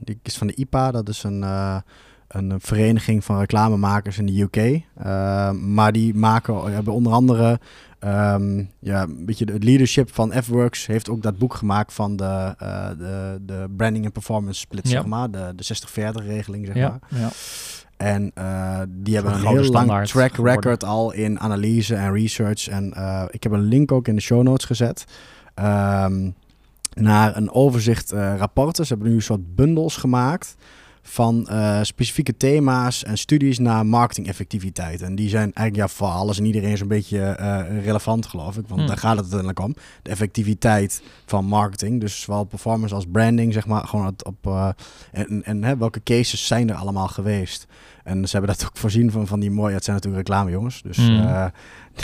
die 0.00 0.18
is 0.22 0.38
van 0.38 0.46
de 0.46 0.54
IPA, 0.54 0.90
dat 0.90 1.08
is 1.08 1.22
een 1.22 1.44
een 2.28 2.54
vereniging 2.58 3.24
van 3.24 3.38
reclamemakers 3.38 4.18
in 4.18 4.26
de 4.26 4.40
UK. 4.40 4.56
Uh, 4.56 5.50
maar 5.50 5.92
die 5.92 6.14
maken, 6.14 6.72
hebben 6.72 6.92
onder 6.94 7.12
andere 7.12 7.60
um, 8.04 8.70
ja, 8.78 9.02
een 9.02 9.24
beetje 9.26 9.52
het 9.52 9.64
leadership 9.64 10.14
van 10.14 10.32
F-Works 10.42 10.86
heeft 10.86 11.10
ook 11.10 11.22
dat 11.22 11.38
boek 11.38 11.54
gemaakt 11.54 11.92
van 11.92 12.16
de, 12.16 12.54
uh, 12.62 12.88
de, 12.98 13.38
de 13.46 13.66
branding 13.76 14.04
en 14.04 14.12
performance 14.12 14.60
split, 14.60 14.84
Ja. 14.88 14.90
zeg 14.90 15.06
maar. 15.06 15.30
De, 15.30 15.52
de 15.56 15.64
60-40 16.22 16.26
regeling, 16.26 16.66
zeg 16.66 16.74
Ja, 16.74 16.88
maar. 16.88 17.20
ja. 17.20 17.28
En 17.96 18.30
uh, 18.38 18.80
die 18.88 19.14
hebben 19.14 19.32
een 19.32 19.38
gouden 19.40 19.62
heel 19.62 19.72
lang 19.72 20.06
track 20.06 20.32
record 20.36 20.84
al 20.84 21.12
in 21.12 21.40
analyse 21.40 21.94
en 21.94 22.12
research. 22.12 22.68
En 22.68 22.92
uh, 22.96 23.24
ik 23.30 23.42
heb 23.42 23.52
een 23.52 23.62
link 23.62 23.92
ook 23.92 24.08
in 24.08 24.14
de 24.14 24.20
show 24.20 24.42
notes 24.42 24.64
gezet. 24.66 25.04
Um, 25.54 26.34
naar 26.94 27.36
een 27.36 27.50
overzicht 27.50 28.10
rapporten. 28.10 28.86
Ze 28.86 28.92
hebben 28.92 29.10
nu 29.10 29.16
een 29.16 29.22
soort 29.22 29.54
bundels 29.54 29.96
gemaakt. 29.96 30.56
Van 31.10 31.46
uh, 31.50 31.78
specifieke 31.82 32.36
thema's 32.36 33.04
en 33.04 33.18
studies 33.18 33.58
naar 33.58 33.86
marketing-effectiviteit. 33.86 35.02
En 35.02 35.14
die 35.14 35.28
zijn 35.28 35.52
eigenlijk 35.52 35.76
ja, 35.76 35.96
voor 35.96 36.06
alles 36.06 36.38
en 36.38 36.44
iedereen 36.44 36.76
zo'n 36.76 36.88
beetje 36.88 37.36
uh, 37.40 37.84
relevant, 37.84 38.26
geloof 38.26 38.56
ik. 38.56 38.66
Want 38.68 38.78
Hmm. 38.80 38.86
daar 38.88 38.98
gaat 38.98 39.10
het 39.10 39.20
uiteindelijk 39.20 39.60
om. 39.60 39.74
De 40.02 40.10
effectiviteit 40.10 41.02
van 41.26 41.44
marketing. 41.44 42.00
Dus 42.00 42.20
zowel 42.20 42.44
performance 42.44 42.94
als 42.94 43.04
branding, 43.12 43.52
zeg 43.52 43.66
maar. 43.66 43.86
Gewoon 43.86 44.14
op, 44.22 44.46
uh, 44.46 44.68
en 45.12 45.42
en 45.44 45.64
hè, 45.64 45.76
welke 45.76 46.02
cases 46.02 46.46
zijn 46.46 46.68
er 46.70 46.76
allemaal 46.76 47.08
geweest. 47.08 47.66
En 48.04 48.28
ze 48.28 48.36
hebben 48.36 48.56
dat 48.56 48.66
ook 48.66 48.76
voorzien 48.76 49.10
van, 49.10 49.26
van 49.26 49.40
die 49.40 49.50
mooie... 49.50 49.74
Het 49.74 49.84
zijn 49.84 49.96
natuurlijk 49.96 50.26
reclame, 50.28 50.50
jongens. 50.50 50.82
Dus 50.82 50.96
Hmm. 50.96 51.50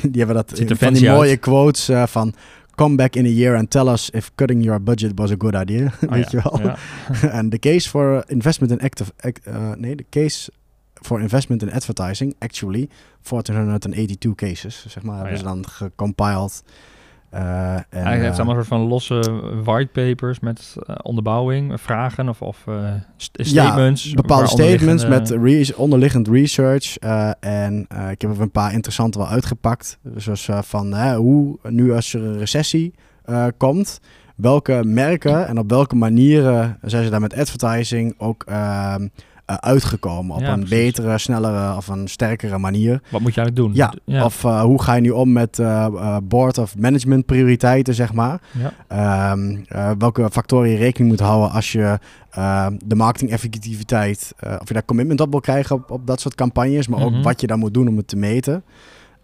die 0.12 0.24
hebben 0.24 0.36
dat 0.46 0.60
van 0.78 0.92
die 0.94 1.10
mooie 1.10 1.30
uit. 1.30 1.40
quotes 1.40 1.90
van... 2.10 2.34
Come 2.74 2.96
back 2.96 3.16
in 3.16 3.24
a 3.24 3.28
year 3.28 3.54
and 3.56 3.70
tell 3.70 3.88
us 3.88 4.10
if 4.10 4.30
cutting 4.34 4.62
your 4.64 4.80
budget 4.80 5.12
was 5.18 5.30
a 5.30 5.36
good 5.36 5.54
idea. 5.54 5.92
Oh, 6.02 6.10
Weet 6.10 6.30
ja. 6.30 6.40
je 6.42 6.50
wel? 6.50 6.60
Ja. 6.66 6.76
En 7.38 7.48
de 7.48 7.58
case 7.58 7.88
for 7.88 8.24
investment 8.26 8.72
in 8.72 8.80
active... 8.80 9.12
act- 9.20 9.46
uh, 9.48 9.72
nee, 9.76 9.96
de 9.96 10.04
case 10.10 10.50
for 10.94 11.20
investment 11.20 11.62
in 11.62 11.72
advertising, 11.72 12.34
actually, 12.38 12.88
1482 13.22 14.34
cases, 14.34 14.84
zeg 14.88 15.02
maar, 15.02 15.14
Oh, 15.14 15.20
hebben 15.20 15.38
ja. 15.38 15.38
ze 15.38 15.44
dan 15.54 15.68
gecompiled. 15.68 16.62
Uh, 17.34 17.40
en, 17.40 17.84
Eigenlijk 17.90 18.22
heeft 18.22 18.26
het 18.26 18.36
allemaal 18.36 18.56
een 18.56 18.64
soort 18.64 18.80
van 18.80 18.88
losse 18.88 19.40
whitepapers 19.62 20.40
met 20.40 20.74
uh, 20.88 20.96
onderbouwing, 21.02 21.80
vragen 21.80 22.28
of, 22.28 22.42
of 22.42 22.64
uh, 22.68 22.92
st 23.16 23.30
statements. 23.40 24.04
Ja, 24.04 24.14
bepaalde 24.14 24.46
statements 24.46 25.06
met 25.06 25.30
re 25.30 25.72
onderliggend 25.76 26.28
research. 26.28 26.96
en 27.40 27.86
ik 28.10 28.20
heb 28.20 28.30
er 28.30 28.40
een 28.40 28.50
paar 28.50 28.72
interessante 28.72 29.18
wel 29.18 29.28
uitgepakt. 29.28 29.98
Zoals 30.16 30.48
van 30.60 31.12
hoe 31.14 31.58
nu 31.62 31.92
als 31.92 32.14
er 32.14 32.22
een 32.22 32.38
recessie 32.38 32.94
komt, 33.56 34.00
welke 34.36 34.80
merken 34.84 35.46
en 35.46 35.58
op 35.58 35.70
welke 35.70 35.96
manieren 35.96 36.78
zijn 36.82 37.04
ze 37.04 37.10
daar 37.10 37.20
met 37.20 37.36
advertising 37.36 38.14
ook 38.18 38.44
uh, 39.50 39.56
uh, 39.56 39.56
uitgekomen. 39.60 40.36
Op 40.36 40.42
Ja, 40.42 40.52
een 40.52 40.64
precies. 40.64 40.84
betere, 40.84 41.18
snellere 41.18 41.76
of 41.76 41.88
een 41.88 42.08
sterkere 42.08 42.58
manier. 42.58 43.00
Wat 43.10 43.20
moet 43.20 43.34
je 43.34 43.40
eigenlijk 43.40 43.56
doen? 43.56 43.88
Ja, 44.04 44.24
of 44.24 44.44
uh, 44.44 44.60
hoe 44.62 44.82
ga 44.82 44.94
je 44.94 45.00
nu 45.00 45.10
om 45.10 45.32
met 45.32 45.58
uh, 45.58 45.86
uh, 45.92 46.16
board 46.22 46.58
of 46.58 46.76
management 46.78 47.26
prioriteiten, 47.26 47.94
zeg 47.94 48.12
maar. 48.12 48.40
Ja. 48.88 49.32
Um, 49.32 49.64
uh, 49.72 49.90
welke 49.98 50.28
factoren 50.32 50.70
je 50.70 50.76
rekening 50.76 51.10
moet 51.10 51.20
houden 51.20 51.50
als 51.50 51.72
je 51.72 51.98
uh, 52.38 52.66
de 52.84 52.94
marketing-effectiviteit, 52.94 54.32
of 54.60 54.68
je 54.68 54.74
daar 54.74 54.84
commitment 54.84 55.20
op 55.20 55.30
wil 55.30 55.40
krijgen 55.40 55.76
op, 55.76 55.90
op 55.90 56.06
dat 56.06 56.20
soort 56.20 56.34
campagnes, 56.34 56.88
maar 56.88 56.98
Mhm. 57.00 57.14
ook 57.16 57.22
wat 57.24 57.40
je 57.40 57.46
dan 57.46 57.58
moet 57.58 57.74
doen 57.74 57.88
om 57.88 57.96
het 57.96 58.08
te 58.08 58.16
meten. 58.16 58.62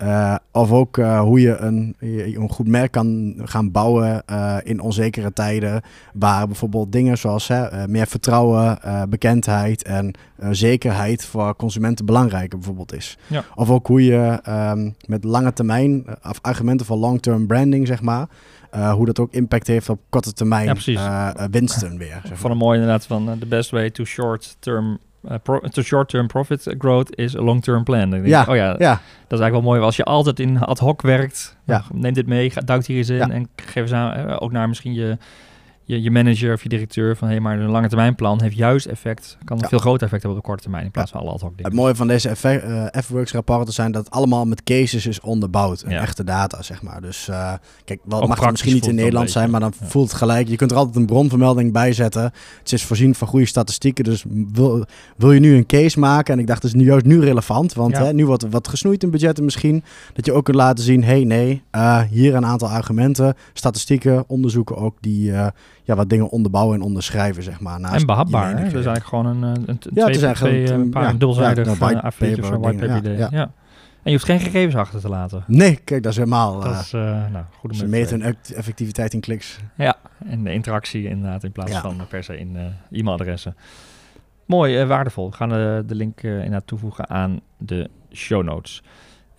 Uh, 0.02 0.34
of 0.52 0.72
ook 0.72 0.96
uh, 0.96 1.20
hoe 1.20 1.40
je 1.40 1.56
een, 1.56 1.96
een 1.98 2.50
goed 2.50 2.68
merk 2.68 2.92
kan 2.92 3.34
gaan 3.44 3.70
bouwen 3.70 4.22
uh, 4.30 4.56
in 4.62 4.80
onzekere 4.80 5.32
tijden. 5.32 5.82
Waar 6.12 6.46
bijvoorbeeld 6.46 6.92
dingen 6.92 7.18
zoals 7.18 7.48
hè, 7.48 7.88
meer 7.88 8.06
vertrouwen, 8.06 8.78
uh, 8.84 9.02
bekendheid 9.08 9.82
en 9.82 10.14
uh, 10.40 10.48
zekerheid 10.50 11.24
voor 11.24 11.56
consumenten 11.56 12.06
belangrijker 12.06 12.58
bijvoorbeeld 12.58 12.94
is. 12.94 13.18
Ja. 13.26 13.44
Of 13.54 13.70
ook 13.70 13.86
hoe 13.86 14.04
je 14.04 14.40
um, 14.48 14.94
met 15.06 15.24
lange 15.24 15.52
termijn, 15.52 16.04
of 16.28 16.38
argumenten 16.40 16.86
van 16.86 16.98
long-term 16.98 17.46
branding 17.46 17.86
zeg 17.86 18.02
maar. 18.02 18.28
Uh, 18.74 18.92
hoe 18.92 19.06
dat 19.06 19.18
ook 19.18 19.32
impact 19.32 19.66
heeft 19.66 19.88
op 19.88 20.00
korte 20.08 20.32
termijn 20.32 20.76
Ja, 20.84 21.48
winsten 21.50 21.98
weer. 21.98 22.20
Zeg 22.24 22.38
Van 22.38 22.50
een 22.50 22.56
mooi 22.56 22.78
inderdaad 22.78 23.06
van 23.06 23.28
uh, 23.28 23.32
the 23.40 23.46
best 23.46 23.70
way 23.70 23.90
to 23.90 24.04
short 24.04 24.56
term 24.58 24.98
to 25.70 25.82
short 25.82 26.08
term 26.08 26.26
profit 26.26 26.74
growth 26.78 27.16
is 27.18 27.36
a 27.36 27.40
long 27.42 27.62
term 27.62 27.84
plan. 27.84 28.10
Denk 28.10 28.24
ik, 28.26 28.48
oh 28.48 28.56
ja, 28.56 28.74
Ja, 28.78 28.90
dat 29.28 29.38
is 29.38 29.38
eigenlijk 29.38 29.52
wel 29.52 29.62
mooi. 29.62 29.80
Als 29.80 29.96
je 29.96 30.04
altijd 30.04 30.40
in 30.40 30.58
ad 30.58 30.78
hoc 30.78 31.02
werkt, 31.02 31.56
Ja. 31.64 31.82
neem 31.92 32.12
dit 32.12 32.26
mee, 32.26 32.52
duik 32.64 32.86
hier 32.86 32.96
eens 32.96 33.08
in 33.08 33.30
en 33.30 33.48
geef 33.56 33.82
eens 33.82 33.92
aan, 33.92 34.12
eh, 34.12 34.36
ook 34.42 34.52
naar 34.52 34.68
misschien 34.68 34.94
je, 34.94 35.18
je, 35.90 36.02
je 36.02 36.10
manager 36.10 36.52
of 36.52 36.62
je 36.62 36.68
directeur 36.68 37.16
van 37.16 37.28
hé, 37.28 37.34
hey, 37.34 37.42
maar 37.42 37.58
een 37.58 37.70
lange 37.70 37.88
termijn 37.88 38.14
plan 38.14 38.42
heeft 38.42 38.56
juist 38.56 38.86
effect, 38.86 39.36
kan 39.44 39.56
een 39.56 39.62
Ja. 39.62 39.68
veel 39.68 39.78
groter 39.78 40.02
effect 40.06 40.22
hebben 40.22 40.30
op 40.30 40.36
de 40.44 40.48
korte 40.48 40.62
termijn 40.62 40.84
in 40.84 40.90
plaats 40.90 41.10
van 41.10 41.20
alle 41.20 41.30
ad 41.30 41.40
hoc 41.40 41.50
dingen. 41.50 41.64
Het 41.64 41.80
mooie 41.80 41.94
van 41.94 42.06
deze 42.06 42.28
eh, 42.28 43.02
F-Works 43.02 43.32
rapporten 43.32 43.74
zijn 43.74 43.92
dat 43.92 44.04
het 44.04 44.14
allemaal 44.14 44.46
met 44.46 44.62
cases 44.62 45.06
is 45.06 45.20
onderbouwd. 45.20 45.82
En 45.82 45.90
Ja. 45.90 46.00
echte 46.00 46.24
data, 46.24 46.62
zeg 46.62 46.82
maar. 46.82 47.00
Dus 47.00 47.28
eh, 47.28 47.52
kijk, 47.84 48.00
wel 48.04 48.22
Ook 48.22 48.28
mag 48.28 48.40
het 48.40 48.50
misschien 48.50 48.74
niet 48.74 48.86
in 48.86 48.94
Nederland 48.94 49.30
zijn, 49.30 49.50
maar 49.50 49.60
dan 49.60 49.72
voelt 49.82 50.08
het 50.08 50.16
gelijk. 50.16 50.48
Je 50.48 50.56
kunt 50.56 50.70
er 50.70 50.76
altijd 50.76 50.96
een 50.96 51.06
bronvermelding 51.06 51.72
bij 51.72 51.92
zetten. 51.92 52.32
Het 52.58 52.72
is 52.72 52.84
voorzien 52.84 53.14
van 53.14 53.28
goede 53.28 53.46
statistieken. 53.46 54.04
Dus 54.04 54.24
wil, 54.52 54.84
wil 55.16 55.32
je 55.32 55.40
nu 55.40 55.56
een 55.56 55.66
case 55.66 55.98
maken? 55.98 56.34
En 56.34 56.40
ik 56.40 56.46
dacht, 56.46 56.62
dat 56.62 56.70
is 56.70 56.76
nu 56.76 56.84
juist 56.84 57.04
nu 57.06 57.20
relevant. 57.20 57.72
Want 57.74 57.96
hè, 57.96 58.12
nu 58.12 58.26
wordt 58.26 58.46
wat 58.50 58.68
gesnoeid 58.68 59.02
in 59.02 59.10
budgetten 59.10 59.44
misschien. 59.44 59.84
Dat 60.12 60.26
je 60.26 60.32
ook 60.32 60.44
kunt 60.44 60.56
laten 60.56 60.84
zien, 60.84 61.04
hey, 61.04 61.24
nee, 61.24 61.62
eh, 61.70 62.02
hier 62.02 62.34
een 62.34 62.46
aantal 62.46 62.68
argumenten, 62.68 63.34
statistieken, 63.52 64.24
onderzoeken 64.28 64.76
ook 64.76 64.96
die 65.00 65.32
ja, 65.90 65.96
wat 65.96 66.08
dingen 66.08 66.28
onderbouwen 66.30 66.76
en 66.76 66.82
onderschrijven, 66.82 67.42
zeg 67.42 67.60
maar. 67.60 67.80
naast 67.80 68.00
En 68.00 68.06
behapbaar. 68.06 68.56
Hè? 68.56 68.56
Het 68.56 68.66
is 68.66 68.72
eigenlijk 68.72 69.06
gewoon 69.06 69.26
een, 69.26 69.42
een, 69.42 69.62
een 69.66 69.78
Ja, 69.94 70.06
het 70.06 70.10
is 70.10 70.16
twee, 70.16 70.26
eigenlijk 70.26 70.34
twee, 70.66 70.74
een- 70.76 70.80
een 70.80 70.90
paar 70.90 71.02
ja, 71.02 71.10
dubbelzijdig 71.10 71.64
ja, 71.64 71.70
een 71.72 71.78
white 71.78 71.98
A4'tje 71.98 72.06
of 72.06 72.18
paper 72.18 72.52
een 72.52 72.60
white 72.60 72.86
paper 72.86 73.18
ja. 73.32 73.50
En 74.02 74.10
je 74.10 74.10
hoeft 74.10 74.24
geen 74.24 74.40
gegevens 74.40 74.74
achter 74.74 75.00
te 75.00 75.08
laten. 75.08 75.44
Nee, 75.46 75.76
kijk, 75.76 76.02
dat 76.02 76.12
is 76.12 76.18
helemaal... 76.18 76.60
Dat 76.60 76.72
eh, 76.72 76.80
is, 76.80 76.92
uh, 76.92 77.00
nou, 77.02 77.44
goed 77.58 77.70
om 77.70 77.76
Ze 77.76 77.86
meten 77.86 78.22
hun 78.22 78.36
effectiviteit 78.54 79.12
in 79.12 79.20
kliks. 79.20 79.58
Ja, 79.76 79.96
en 80.26 80.44
de 80.44 80.52
interactie 80.52 81.08
inderdaad 81.08 81.44
in 81.44 81.52
plaats 81.52 81.76
van 81.76 82.00
per 82.08 82.24
se 82.24 82.38
in 82.38 82.54
uh, 82.56 82.98
e-mailadressen. 82.98 83.56
Mooi, 84.46 84.80
uh, 84.82 84.86
waardevol. 84.88 85.30
We 85.30 85.36
gaan 85.36 85.48
de 85.86 85.94
link 85.94 86.22
inderdaad 86.22 86.66
toevoegen 86.66 87.08
aan 87.08 87.40
de 87.58 87.90
show 88.12 88.42
notes. 88.44 88.82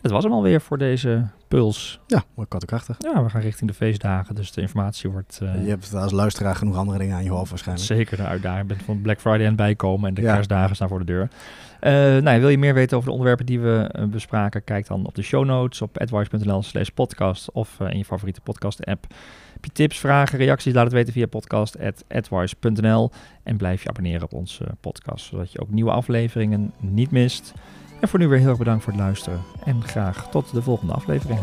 Dat 0.02 0.12
was 0.12 0.24
hem 0.24 0.34
alweer 0.34 0.62
voor 0.62 0.78
deze 0.78 1.28
puls. 1.48 2.00
Ja, 2.08 2.24
mooi 2.36 2.48
kort 2.48 2.62
en 2.62 2.68
krachtig. 2.68 2.96
Ja, 3.00 3.24
we 3.24 3.30
gaan 3.30 3.42
richting 3.42 3.70
de 3.70 3.76
feestdagen, 3.76 4.36
dus 4.36 4.52
de 4.52 4.62
informatie 4.62 5.10
wordt... 5.10 5.40
uh, 5.44 5.64
je 5.64 5.70
hebt 5.70 5.94
als 5.96 6.12
luisteraar 6.12 6.56
genoeg 6.56 6.76
andere 6.76 6.98
dingen 6.98 7.16
aan 7.16 7.24
je 7.24 7.30
hoofd 7.30 7.50
waarschijnlijk. 7.50 7.88
Zeker 7.88 8.18
de 8.18 8.24
uitdaging. 8.24 8.62
Je 8.62 8.74
bent 8.74 8.86
van 8.86 9.02
Black 9.02 9.20
Friday 9.20 9.40
aan 9.42 9.46
het 9.46 9.56
bijkomen 9.56 10.08
en 10.10 10.14
de 10.14 10.22
Ja. 10.22 10.34
kerstdagen 10.34 10.76
staan 10.76 10.88
voor 10.88 11.00
de 11.00 11.06
deur. 11.06 11.30
Uh, 11.82 11.92
nou, 12.24 12.40
wil 12.40 12.50
je 12.50 12.58
meer 12.58 12.74
weten 12.74 12.96
over 12.98 13.10
de 13.10 13.14
onderwerpen 13.16 13.46
die 13.46 13.60
we 13.60 13.96
uh, 14.00 14.06
bespraken? 14.06 14.64
Kijk 14.64 14.88
dan 14.88 15.06
op 15.06 15.16
de 15.16 15.22
show 15.22 15.46
notes 15.46 15.82
op 15.82 15.98
advice.nl 15.98 16.64
slash 16.64 16.88
podcast 16.88 17.52
of 17.52 17.80
in 17.80 17.98
je 17.98 18.06
favoriete 18.06 18.42
podcast 18.42 18.86
app. 18.86 19.06
Heb 19.54 19.66
je 19.66 19.72
tips, 19.72 19.98
vragen, 20.00 20.38
reacties? 20.38 20.74
Laat 20.74 20.84
het 20.84 20.94
weten 20.94 21.14
via 21.14 21.26
podcast.advice.nl 21.28 23.12
en 23.44 23.58
blijf 23.58 23.84
je 23.84 23.90
abonneren 23.90 24.24
op 24.24 24.34
onze 24.34 24.66
podcast, 24.80 25.26
zodat 25.26 25.52
je 25.52 25.60
ook 25.62 25.70
nieuwe 25.70 25.92
afleveringen 25.92 26.72
niet 26.80 27.12
mist. 27.12 27.54
En 28.02 28.08
voor 28.08 28.20
nu 28.20 28.28
weer 28.28 28.40
heel 28.40 28.50
erg 28.50 28.58
bedankt 28.58 28.84
voor 28.84 28.94
het 28.94 29.02
luisteren 29.02 29.42
en 29.64 29.84
graag 29.84 30.30
tot 30.30 30.54
de 30.54 30.62
volgende 30.62 30.94
aflevering. 30.94 31.40